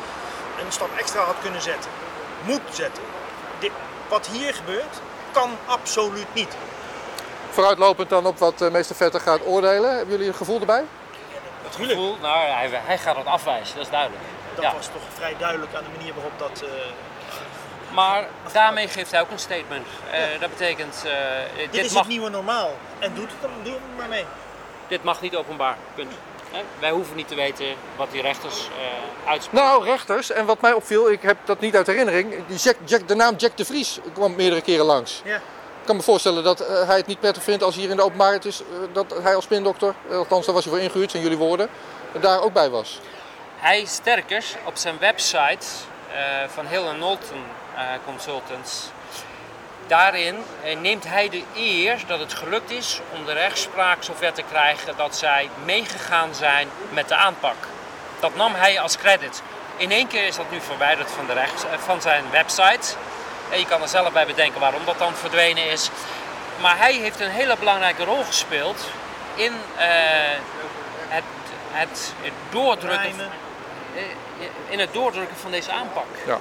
een 0.64 0.72
stap 0.72 0.98
extra 0.98 1.20
had 1.20 1.36
kunnen 1.42 1.62
zetten. 1.62 1.90
Moet 2.42 2.60
zetten. 2.70 3.02
Dit, 3.58 3.70
wat 4.08 4.26
hier 4.26 4.54
gebeurt, 4.54 5.00
kan 5.32 5.58
absoluut 5.66 6.34
niet. 6.34 6.56
Vooruitlopend 7.56 8.08
dan 8.08 8.26
op 8.26 8.38
wat 8.38 8.60
eh, 8.62 8.70
meester 8.70 8.96
Vetter 8.96 9.20
gaat 9.20 9.40
oordelen. 9.46 9.90
Hebben 9.96 10.10
jullie 10.10 10.26
een 10.28 10.34
gevoel 10.34 10.60
erbij? 10.60 10.84
Het 11.62 11.74
gevoel, 11.88 12.16
nou, 12.22 12.38
hij, 12.50 12.70
hij 12.72 12.98
gaat 12.98 13.16
het 13.16 13.26
afwijzen, 13.26 13.74
dat 13.76 13.84
is 13.84 13.90
duidelijk. 13.90 14.22
Dat 14.54 14.64
Ja. 14.64 14.72
was 14.72 14.86
toch 14.86 15.02
vrij 15.14 15.34
duidelijk 15.38 15.74
aan 15.74 15.82
de 15.82 15.98
manier 15.98 16.14
waarop 16.14 16.32
dat. 16.38 16.62
eh, 16.62 16.68
Maar 17.94 18.26
daarmee 18.52 18.88
geeft 18.88 19.10
hij 19.10 19.20
ook 19.20 19.30
een 19.30 19.38
statement. 19.38 19.86
Eh, 20.10 20.20
dat 20.40 20.50
betekent, 20.50 21.02
eh, 21.06 21.12
dit, 21.56 21.72
dit, 21.72 21.84
is 21.84 21.92
mag, 21.92 22.02
het 22.02 22.10
nieuwe 22.10 22.30
normaal. 22.30 22.70
En 22.98 23.14
doet 23.14 23.30
het 23.30 23.40
dan, 23.40 23.50
doe 23.62 23.74
er 23.74 23.80
maar 23.96 24.08
mee. 24.08 24.24
dit 24.88 25.02
mag 25.02 25.20
niet 25.20 25.36
openbaar. 25.36 25.76
Punt. 25.94 26.12
Hè? 26.52 26.62
Wij 26.80 26.90
hoeven 26.90 27.16
niet 27.16 27.28
te 27.28 27.34
weten 27.34 27.66
wat 27.96 28.10
die 28.10 28.22
rechters 28.22 28.68
eh 28.68 29.28
uitspreken. 29.30 29.66
Nou, 29.66 29.84
rechters. 29.84 30.30
En 30.30 30.46
wat 30.46 30.60
mij 30.60 30.72
opviel, 30.72 31.10
ik 31.10 31.22
heb 31.22 31.36
dat 31.44 31.60
niet 31.60 31.76
uit 31.76 31.86
herinnering. 31.86 32.46
Die 32.46 32.56
Jack, 32.58 32.76
Jack, 32.84 33.08
de 33.08 33.14
naam 33.14 33.34
Jack 33.36 33.56
de 33.56 33.64
Vries 33.64 33.98
kwam 34.14 34.34
meerdere 34.34 34.60
keren 34.62 34.84
langs. 34.84 35.20
Ja. 35.24 35.40
Ik 35.86 35.92
kan 35.92 36.00
me 36.00 36.10
voorstellen 36.10 36.44
dat 36.44 36.60
eh, 36.60 36.86
hij 36.86 36.96
het 36.96 37.06
niet 37.06 37.20
prettig 37.20 37.42
vindt 37.42 37.62
als 37.62 37.74
hier 37.74 37.90
in 37.90 37.96
de 37.96 38.02
openbaarheid 38.02 38.44
is. 38.44 38.60
eh, 38.60 38.66
dat 38.92 39.14
hij 39.22 39.34
als 39.34 39.44
spindokter, 39.44 39.94
eh, 40.08 40.16
althans 40.16 40.46
daar 40.46 40.54
was 40.54 40.64
hij 40.64 40.72
voor 40.72 40.82
ingehuurd, 40.82 41.10
zijn 41.10 41.22
jullie 41.22 41.38
woorden, 41.38 41.68
daar 42.20 42.42
ook 42.42 42.52
bij 42.52 42.70
was. 42.70 43.00
Hij 43.56 43.84
sterker 43.84 44.44
op 44.64 44.76
zijn 44.76 44.98
website 44.98 45.66
van 46.46 46.66
Hill 46.66 46.94
Knowlton 46.94 47.44
Consultants. 48.04 48.90
Daarin 49.86 50.36
neemt 50.80 51.04
hij 51.04 51.28
de 51.28 51.42
eer 51.54 52.04
dat 52.06 52.18
het 52.18 52.34
gelukt 52.34 52.70
is 52.70 53.00
om 53.14 53.24
de 53.24 53.32
rechtspraak 53.32 54.02
zover 54.02 54.32
te 54.32 54.42
krijgen 54.50 54.96
dat 54.96 55.16
zij 55.16 55.50
meegegaan 55.64 56.34
zijn 56.34 56.68
met 56.92 57.08
de 57.08 57.14
aanpak. 57.14 57.56
Dat 58.20 58.36
nam 58.36 58.54
hij 58.54 58.80
als 58.80 58.96
credit. 58.96 59.42
In 59.76 59.90
één 59.90 60.06
keer 60.06 60.26
is 60.26 60.36
dat 60.36 60.50
nu 60.50 60.60
verwijderd 60.60 61.10
van, 61.10 61.26
de 61.26 61.32
rechts, 61.32 61.64
van 61.78 62.00
zijn 62.00 62.24
website. 62.30 62.96
En 63.50 63.58
je 63.58 63.66
kan 63.66 63.82
er 63.82 63.88
zelf 63.88 64.12
bij 64.12 64.26
bedenken 64.26 64.60
waarom 64.60 64.84
dat 64.84 64.98
dan 64.98 65.14
verdwenen 65.14 65.70
is. 65.70 65.90
Maar 66.60 66.78
hij 66.78 66.94
heeft 66.94 67.20
een 67.20 67.30
hele 67.30 67.56
belangrijke 67.58 68.04
rol 68.04 68.24
gespeeld 68.24 68.86
in 69.34 69.52
eh, 69.76 69.86
het, 71.08 71.24
het, 71.70 72.12
het 72.20 72.32
doordrukken 72.50 73.20
eh, 73.96 74.02
in 74.68 74.78
het 74.78 74.92
doordrukken 74.92 75.36
van 75.36 75.50
deze 75.50 75.72
aanpak. 75.72 76.06
Ja. 76.26 76.38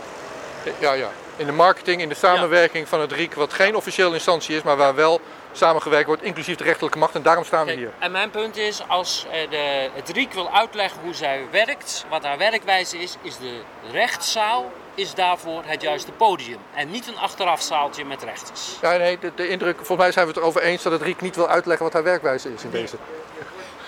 Ja, 0.80 0.94
ja. 0.94 1.10
In 1.36 1.46
de 1.46 1.52
marketing, 1.52 2.02
in 2.02 2.10
de 2.10 2.16
samenwerking 2.16 2.88
van 2.88 3.02
het 3.02 3.12
RIEK, 3.12 3.34
wat 3.34 3.54
geen 3.54 3.76
officiële 3.76 4.14
instantie 4.14 4.56
is, 4.56 4.62
maar 4.62 4.78
waar 4.78 4.96
wel 4.96 5.22
samengewerkt 5.52 6.08
wordt, 6.08 6.24
inclusief 6.24 6.56
de 6.56 6.64
rechterlijke 6.64 6.98
macht. 6.98 7.16
En 7.16 7.22
daarom 7.22 7.44
staan 7.44 7.60
we 7.60 7.66
Kijk, 7.66 7.78
hier. 7.78 7.92
en 8.00 8.12
mijn 8.12 8.30
punt 8.30 8.58
is, 8.58 8.82
als 8.88 9.26
eh, 9.32 9.50
de, 9.50 9.90
het 9.94 10.10
RIEK 10.10 10.34
wil 10.34 10.54
uitleggen 10.54 11.02
hoe 11.02 11.14
zij 11.14 11.46
werkt, 11.52 12.06
wat 12.10 12.24
haar 12.24 12.38
werkwijze 12.38 12.98
is, 12.98 13.18
is 13.22 13.38
de 13.38 13.62
rechtszaal 13.92 14.72
is 14.96 15.14
daarvoor 15.14 15.62
het 15.66 15.82
juiste 15.82 16.12
podium. 16.12 16.58
En 16.74 16.92
niet 16.92 17.08
een 17.08 17.18
achterafzaaltje 17.18 18.06
met 18.06 18.24
rechters. 18.24 18.78
Ja, 18.82 18.98
nee, 18.98 19.20
de, 19.20 19.32
de 19.36 19.48
indruk, 19.48 19.76
volgens 19.76 19.98
mij 19.98 20.12
zijn 20.12 20.26
we 20.26 20.32
het 20.32 20.42
erover 20.42 20.62
eens 20.62 20.84
dat 20.84 20.92
het 20.92 21.02
RIEK 21.02 21.22
niet 21.22 21.36
wil 21.36 21.48
uitleggen 21.50 21.86
wat 21.86 21.94
haar 21.94 22.04
werkwijze 22.04 22.54
is 22.54 22.64
in 22.64 22.70
deze. 22.72 22.96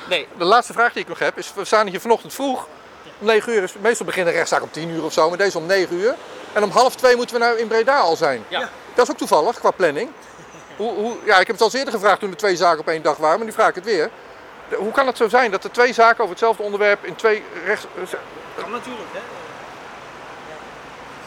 Nee, 0.10 0.28
De 0.38 0.44
laatste 0.46 0.74
vraag 0.74 0.94
die 0.94 1.02
ik 1.02 1.08
nog 1.08 1.20
heb 1.20 1.38
is, 1.38 1.52
we 1.56 1.66
staan 1.66 1.88
hier 1.88 2.00
vanochtend 2.02 2.34
vroeg. 2.34 2.68
Om 3.20 3.26
9 3.28 3.54
uur 3.54 3.64
is, 3.64 3.74
meestal 3.82 4.06
beginnen 4.06 4.32
de 4.32 4.38
rechtszaak 4.38 4.62
om 4.64 4.72
10 4.72 4.90
uur 4.90 5.04
of 5.04 5.14
zo, 5.14 5.30
maar 5.30 5.38
deze 5.38 5.58
om 5.58 5.66
9 5.66 5.96
uur. 5.96 6.16
En 6.54 6.64
om 6.64 6.70
half 6.70 6.96
twee 6.96 7.16
moeten 7.16 7.36
we 7.40 7.42
nou 7.42 7.58
in 7.58 7.68
Breda 7.68 8.00
al 8.00 8.16
zijn. 8.16 8.44
ja. 8.48 8.70
Dat 8.96 9.06
is 9.06 9.12
ook 9.12 9.18
toevallig, 9.18 9.60
qua 9.60 9.72
planning. 9.72 10.10
Hoe, 10.76 10.94
hoe, 10.94 11.16
ja, 11.26 11.40
ik 11.40 11.48
heb 11.48 11.60
het 11.60 11.74
al 11.74 11.80
eerder 11.80 11.94
gevraagd 11.94 12.20
toen 12.20 12.30
er 12.30 12.38
twee 12.38 12.56
zaken 12.56 12.80
op 12.80 12.88
één 12.88 13.02
dag 13.02 13.18
waren, 13.18 13.38
maar 13.38 13.48
nu 13.48 13.54
vraag 13.54 13.70
ik 13.70 13.76
het 13.76 13.84
weer. 13.86 14.10
De- 14.70 14.76
hoe 14.76 14.92
kan 14.92 15.08
het 15.08 15.18
zo 15.18 15.28
zijn 15.30 15.52
dat 15.52 15.64
er 15.64 15.72
twee 15.72 15.94
zaken 15.94 16.18
over 16.18 16.30
hetzelfde 16.30 16.64
onderwerp 16.64 17.06
in 17.06 17.16
twee 17.16 17.44
rechts... 17.66 17.86
Kan 18.56 18.72
natuurlijk, 18.72 19.08
hè? 19.14 19.20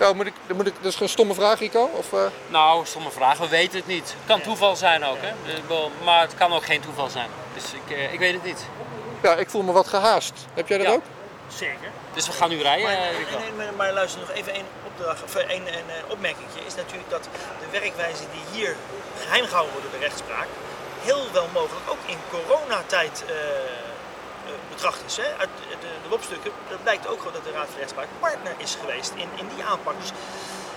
Nou, 0.00 0.14
moet 0.14 0.26
ik, 0.26 0.34
moet 0.54 0.66
ik, 0.66 0.74
dat 0.82 0.92
is 0.92 1.00
een 1.00 1.08
stomme 1.08 1.34
vraag, 1.34 1.58
Rico? 1.58 1.90
Of, 1.94 2.12
eh, 2.12 2.20
Nou, 2.48 2.86
stomme 2.86 3.10
vraag, 3.10 3.38
we 3.38 3.48
weten 3.48 3.78
het 3.78 3.86
niet. 3.86 4.04
Het 4.08 4.26
kan 4.26 4.40
toeval 4.40 4.76
zijn 4.76 5.04
ook, 5.04 5.16
hè? 5.20 5.32
Wel, 5.68 5.90
Maar 6.04 6.20
het 6.20 6.34
kan 6.34 6.52
ook 6.52 6.64
geen 6.64 6.80
toeval 6.80 7.08
zijn. 7.08 7.28
Dus 7.54 7.64
ik, 7.72 7.96
eh, 7.96 8.12
ik 8.12 8.18
weet 8.18 8.32
het 8.34 8.44
niet. 8.44 8.64
ja, 9.22 9.34
ik 9.34 9.50
voel 9.50 9.62
me 9.62 9.72
wat 9.72 9.88
gehaast. 9.88 10.32
Heb 10.54 10.68
jij 10.68 10.78
dat 10.78 10.86
Ja. 10.86 10.92
ook? 10.92 11.02
Zeker. 11.48 11.90
Dus 12.14 12.26
we 12.26 12.32
gaan 12.32 12.48
nu 12.48 12.62
rijden, 12.62 12.84
Maar, 12.84 12.92
eh, 12.96 13.16
Rico. 13.18 13.38
nee, 13.38 13.52
maar, 13.52 13.72
maar 13.76 13.92
luister 13.92 14.20
nog 14.20 14.30
even 14.30 14.52
één 14.54 14.66
opdracht, 14.86 15.22
of 15.22 15.34
één, 15.34 15.66
een 15.66 15.72
eh, 15.90 16.10
opmerkingje. 16.10 16.60
Is 16.66 16.74
natuurlijk 16.74 17.10
dat 17.10 17.24
de 17.60 17.78
werkwijze 17.80 18.22
die 18.32 18.44
hier 18.60 18.76
geheim 19.22 19.44
gehouden 19.44 19.72
wordt 19.72 19.90
door 19.90 19.98
de 20.00 20.06
rechtspraak, 20.06 20.46
heel 21.02 21.24
wel 21.32 21.48
mogelijk 21.52 21.90
ook 21.90 22.02
in 22.06 22.18
coronatijd 22.30 23.24
eh, 23.26 23.34
eh, 23.34 24.52
betracht 24.68 25.02
is. 25.06 25.16
Hè? 25.16 25.28
Uit 25.38 25.48
de, 25.80 25.86
dat 26.68 26.82
blijkt 26.82 27.06
ook 27.08 27.18
gewoon 27.18 27.32
dat 27.32 27.44
de 27.44 27.50
Raad 27.50 27.66
van 27.70 27.78
Rechtspraak 27.78 28.06
partner 28.20 28.52
is 28.56 28.76
geweest 28.80 29.12
in, 29.16 29.28
in 29.36 29.46
die 29.54 29.64
aanpak. 29.64 29.94
Dus 30.00 30.10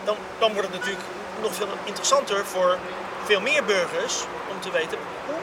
dan, 0.06 0.15
dan 0.39 0.54
wordt 0.54 0.67
het 0.67 0.78
natuurlijk 0.78 1.04
nog 1.41 1.54
veel 1.54 1.67
interessanter 1.86 2.46
voor 2.46 2.78
veel 3.26 3.41
meer 3.41 3.63
burgers 3.63 4.24
om 4.52 4.62
te 4.62 4.72
weten 4.72 4.98
hoe, 5.26 5.36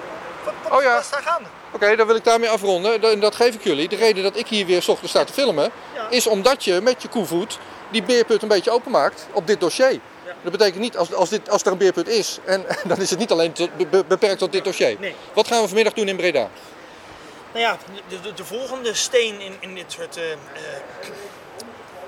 wat, 0.44 0.55
wat 0.62 0.72
Oh 0.79 0.83
ja. 0.83 0.98
is 0.98 1.11
daar 1.11 1.22
gaande. 1.22 1.48
Oké, 1.72 1.96
dan 1.96 2.07
wil 2.07 2.16
ik 2.16 2.24
daarmee 2.24 2.48
afronden. 2.50 3.03
En 3.03 3.20
dat 3.20 3.35
geef 3.35 3.55
ik 3.55 3.62
jullie. 3.64 3.88
De 3.88 3.96
reden 3.96 4.22
dat 4.22 4.37
ik 4.37 4.46
hier 4.46 4.66
weer 4.66 4.83
's 4.83 4.88
ochtends 4.88 5.11
sta 5.12 5.24
te 5.24 5.33
filmen, 5.33 5.70
Ja. 5.94 6.07
is 6.11 6.26
omdat 6.26 6.64
je 6.64 6.81
met 6.81 7.03
je 7.03 7.09
koevoet 7.09 7.59
die 7.90 8.03
beerput 8.03 8.42
een 8.42 8.48
beetje 8.48 8.70
openmaakt 8.70 9.26
op 9.33 9.46
dit 9.46 9.61
dossier. 9.61 10.00
Dat 10.42 10.53
betekent 10.53 10.81
niet, 10.81 10.96
als, 10.96 11.14
als, 11.14 11.29
dit, 11.29 11.50
als 11.50 11.62
er 11.62 11.72
een 11.72 11.79
beerput 11.79 12.09
is, 12.09 12.38
en 12.44 12.64
dan 12.88 12.98
is 13.00 13.11
het 13.11 13.18
niet 13.18 13.31
alleen 13.31 13.53
tot- 13.53 13.76
be- 13.76 13.87
be- 13.87 14.05
beperkt 14.09 14.38
tot 14.38 14.53
dit 14.53 14.64
dossier. 14.64 14.96
Nee. 15.00 15.14
Wat 15.35 15.46
gaan 15.46 15.61
we 15.61 15.66
vanmiddag 15.66 15.92
doen 15.92 16.09
in 16.09 16.16
Breda? 16.16 16.48
Nou 17.52 17.64
ja, 17.64 17.76
de, 18.08 18.20
de, 18.20 18.34
de 18.34 18.44
volgende 18.44 18.94
steen 18.94 19.40
in, 19.40 19.56
in 19.60 19.74
dit 19.74 19.92
soort 19.92 20.16
eh, 20.16 20.32
eh, 20.32 20.38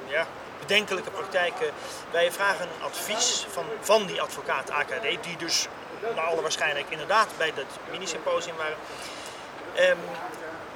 ja, 0.07 0.27
bedenkelijke 0.59 1.11
praktijken. 1.11 1.71
Wij 2.11 2.33
vragen 2.33 2.65
een 2.65 2.83
advies 2.85 3.47
van, 3.51 3.65
van 3.81 4.07
die 4.07 4.23
advocaat 4.23 4.71
AKD, 4.71 5.03
die 5.23 5.37
dus 5.37 5.69
naar 6.15 6.25
alle 6.25 6.43
waarschijnlijk 6.43 6.87
inderdaad 6.89 7.29
bij 7.37 7.53
dat 7.55 7.65
mini-symposium 7.91 8.57
waren. 8.57 8.77
Ehm, 9.75 9.97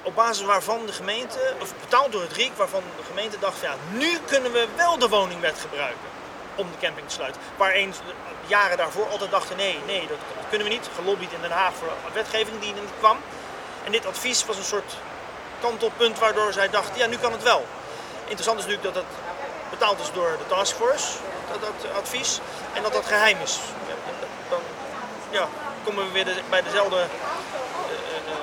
op 0.03 0.15
basis 0.15 0.45
waarvan 0.45 0.87
de 0.87 0.93
gemeente, 0.93 1.55
of 1.61 1.75
betaald 1.81 2.13
door 2.13 2.23
het 2.23 2.33
RIEK, 2.33 2.53
waarvan 2.57 2.83
de 2.97 3.05
gemeente 3.05 3.39
dacht, 3.39 3.61
ja, 3.61 3.75
nu 3.93 4.19
kunnen 4.27 4.53
we 4.53 4.67
wel 4.77 4.99
de 4.99 5.09
woningwet 5.09 5.59
gebruiken 5.61 6.09
om 6.55 6.71
de 6.71 6.87
camping 6.87 7.09
te 7.09 7.15
sluiten. 7.15 7.41
Waar 7.57 7.71
eens 7.71 7.99
jaren 8.47 8.77
daarvoor 8.77 9.09
altijd 9.09 9.31
dachten, 9.31 9.57
nee, 9.57 9.79
nee, 9.87 10.01
dat, 10.01 10.19
dat 10.37 10.49
kunnen 10.49 10.67
we 10.67 10.73
niet. 10.73 10.89
Gelobbyd 10.95 11.33
in 11.33 11.41
Den 11.41 11.51
Haag 11.51 11.75
voor 11.75 11.93
wetgeving 12.13 12.61
die 12.61 12.75
er 12.75 12.81
niet 12.81 12.91
kwam. 12.99 13.19
En 13.87 13.93
dit 13.93 14.07
advies 14.07 14.45
was 14.47 14.57
een 14.57 14.65
soort 14.75 14.97
kantelpunt 15.61 16.19
waardoor 16.19 16.53
zij 16.53 16.71
dachten, 16.71 16.99
ja, 16.99 17.07
nu 17.07 17.17
kan 17.17 17.33
het 17.33 17.43
wel. 17.43 17.65
Interessant 18.25 18.59
is 18.59 18.65
natuurlijk 18.67 18.95
dat 18.95 19.03
het 19.05 19.13
betaald 19.71 20.01
is 20.01 20.11
door 20.15 20.37
de 20.39 20.55
taskforce, 20.55 21.07
dat, 21.53 21.61
dat 21.61 21.91
advies, 22.03 22.41
en 22.73 22.83
dat 22.83 22.93
dat 22.93 23.07
geheim 23.07 23.37
is. 23.43 23.59
Ja, 23.89 23.95
dan 24.51 24.59
ja, 25.31 25.47
komen 25.85 26.05
we 26.07 26.13
weer 26.13 26.25
de- 26.25 26.41
bij 26.51 26.63
dezelfde 26.63 26.97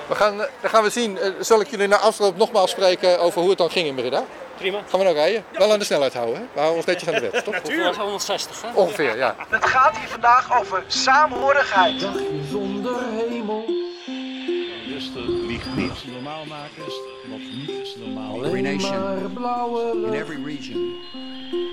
We 0.08 0.16
gaan, 0.16 0.42
eh, 0.42 0.48
dan 0.62 0.70
gaan 0.70 0.84
we 0.84 0.90
zien. 0.90 1.18
Eh, 1.18 1.30
zal 1.40 1.62
ik 1.62 1.68
jullie 1.70 1.88
na 1.88 1.98
afloop 1.98 2.38
nogmaals 2.38 2.72
spreken 2.72 3.20
over 3.20 3.40
hoe 3.42 3.50
het 3.50 3.58
dan 3.58 3.70
ging 3.72 3.88
in 3.88 3.96
Breda? 3.96 4.24
Prima. 4.58 4.78
Gaan 4.90 5.00
we 5.00 5.06
nou 5.06 5.16
rijden? 5.16 5.46
Wel 5.52 5.72
aan 5.72 5.80
de 5.80 5.86
snelheid 5.86 6.14
houden, 6.14 6.36
hè? 6.36 6.42
We 6.42 6.60
houden 6.60 6.76
ons 6.78 6.86
netjes 6.86 7.08
aan 7.10 7.22
de 7.22 7.30
wet, 7.30 7.44
toch? 7.44 7.54
Natuurlijk. 7.54 7.96
160, 7.98 8.62
hè? 8.62 8.68
Ongeveer, 8.74 9.18
ja. 9.18 9.36
Het 9.50 9.66
gaat 9.66 9.98
hier 9.98 10.08
vandaag 10.08 10.60
over 10.60 10.84
saamhorigheid. 10.88 12.06
Zonder 12.52 12.96
hemel. 13.30 13.66
Niet. 15.76 16.04
Normaal 16.14 16.46
maken, 16.46 16.84
wat 17.30 17.40
niet 17.40 17.70
is 17.70 17.96
normaal. 18.06 18.46
Every 18.46 18.62
nation 18.62 20.06
in 20.06 20.14
every 20.14 20.44
region 20.46 20.96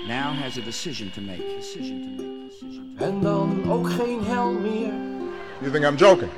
now 0.07 0.33
has 0.43 0.57
a 0.57 0.61
decision 0.61 1.11
to 1.11 1.21
make. 1.21 1.41
Decision 1.57 2.15
to 2.17 2.23
make. 2.23 2.47
Decision 2.49 2.95
to 2.97 3.03
make. 3.05 3.11
En 3.11 3.21
dan 3.21 3.71
ook 3.71 3.89
geen 3.91 4.23
hel 4.23 4.51
meer. 4.51 4.93
You 5.59 5.71
think 5.71 5.85
I'm 5.85 5.95
joking? 5.95 6.29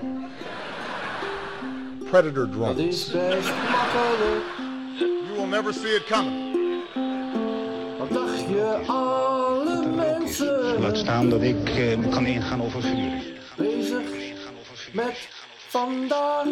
Predator 2.10 2.34
Dat 2.48 2.52
drones. 2.52 2.78
is 2.80 3.12
best 3.12 3.50
makkelijk. 3.72 4.44
You 5.00 5.36
will 5.38 5.48
never 5.48 5.74
see 5.74 5.96
it 5.96 6.04
coming. 6.06 6.52
Wat 8.00 8.10
dacht 8.12 8.40
je, 8.40 8.80
alle 8.88 9.86
mensen 9.96 10.80
Laat 10.82 10.98
staan 10.98 11.30
dat 11.30 11.42
ik 11.42 11.70
eh, 11.70 12.10
kan 12.10 12.26
ingaan 12.26 12.62
over 12.62 12.82
vuur. 12.82 13.22
bezig 13.58 14.02
met 14.92 15.28
vandaag? 15.68 16.46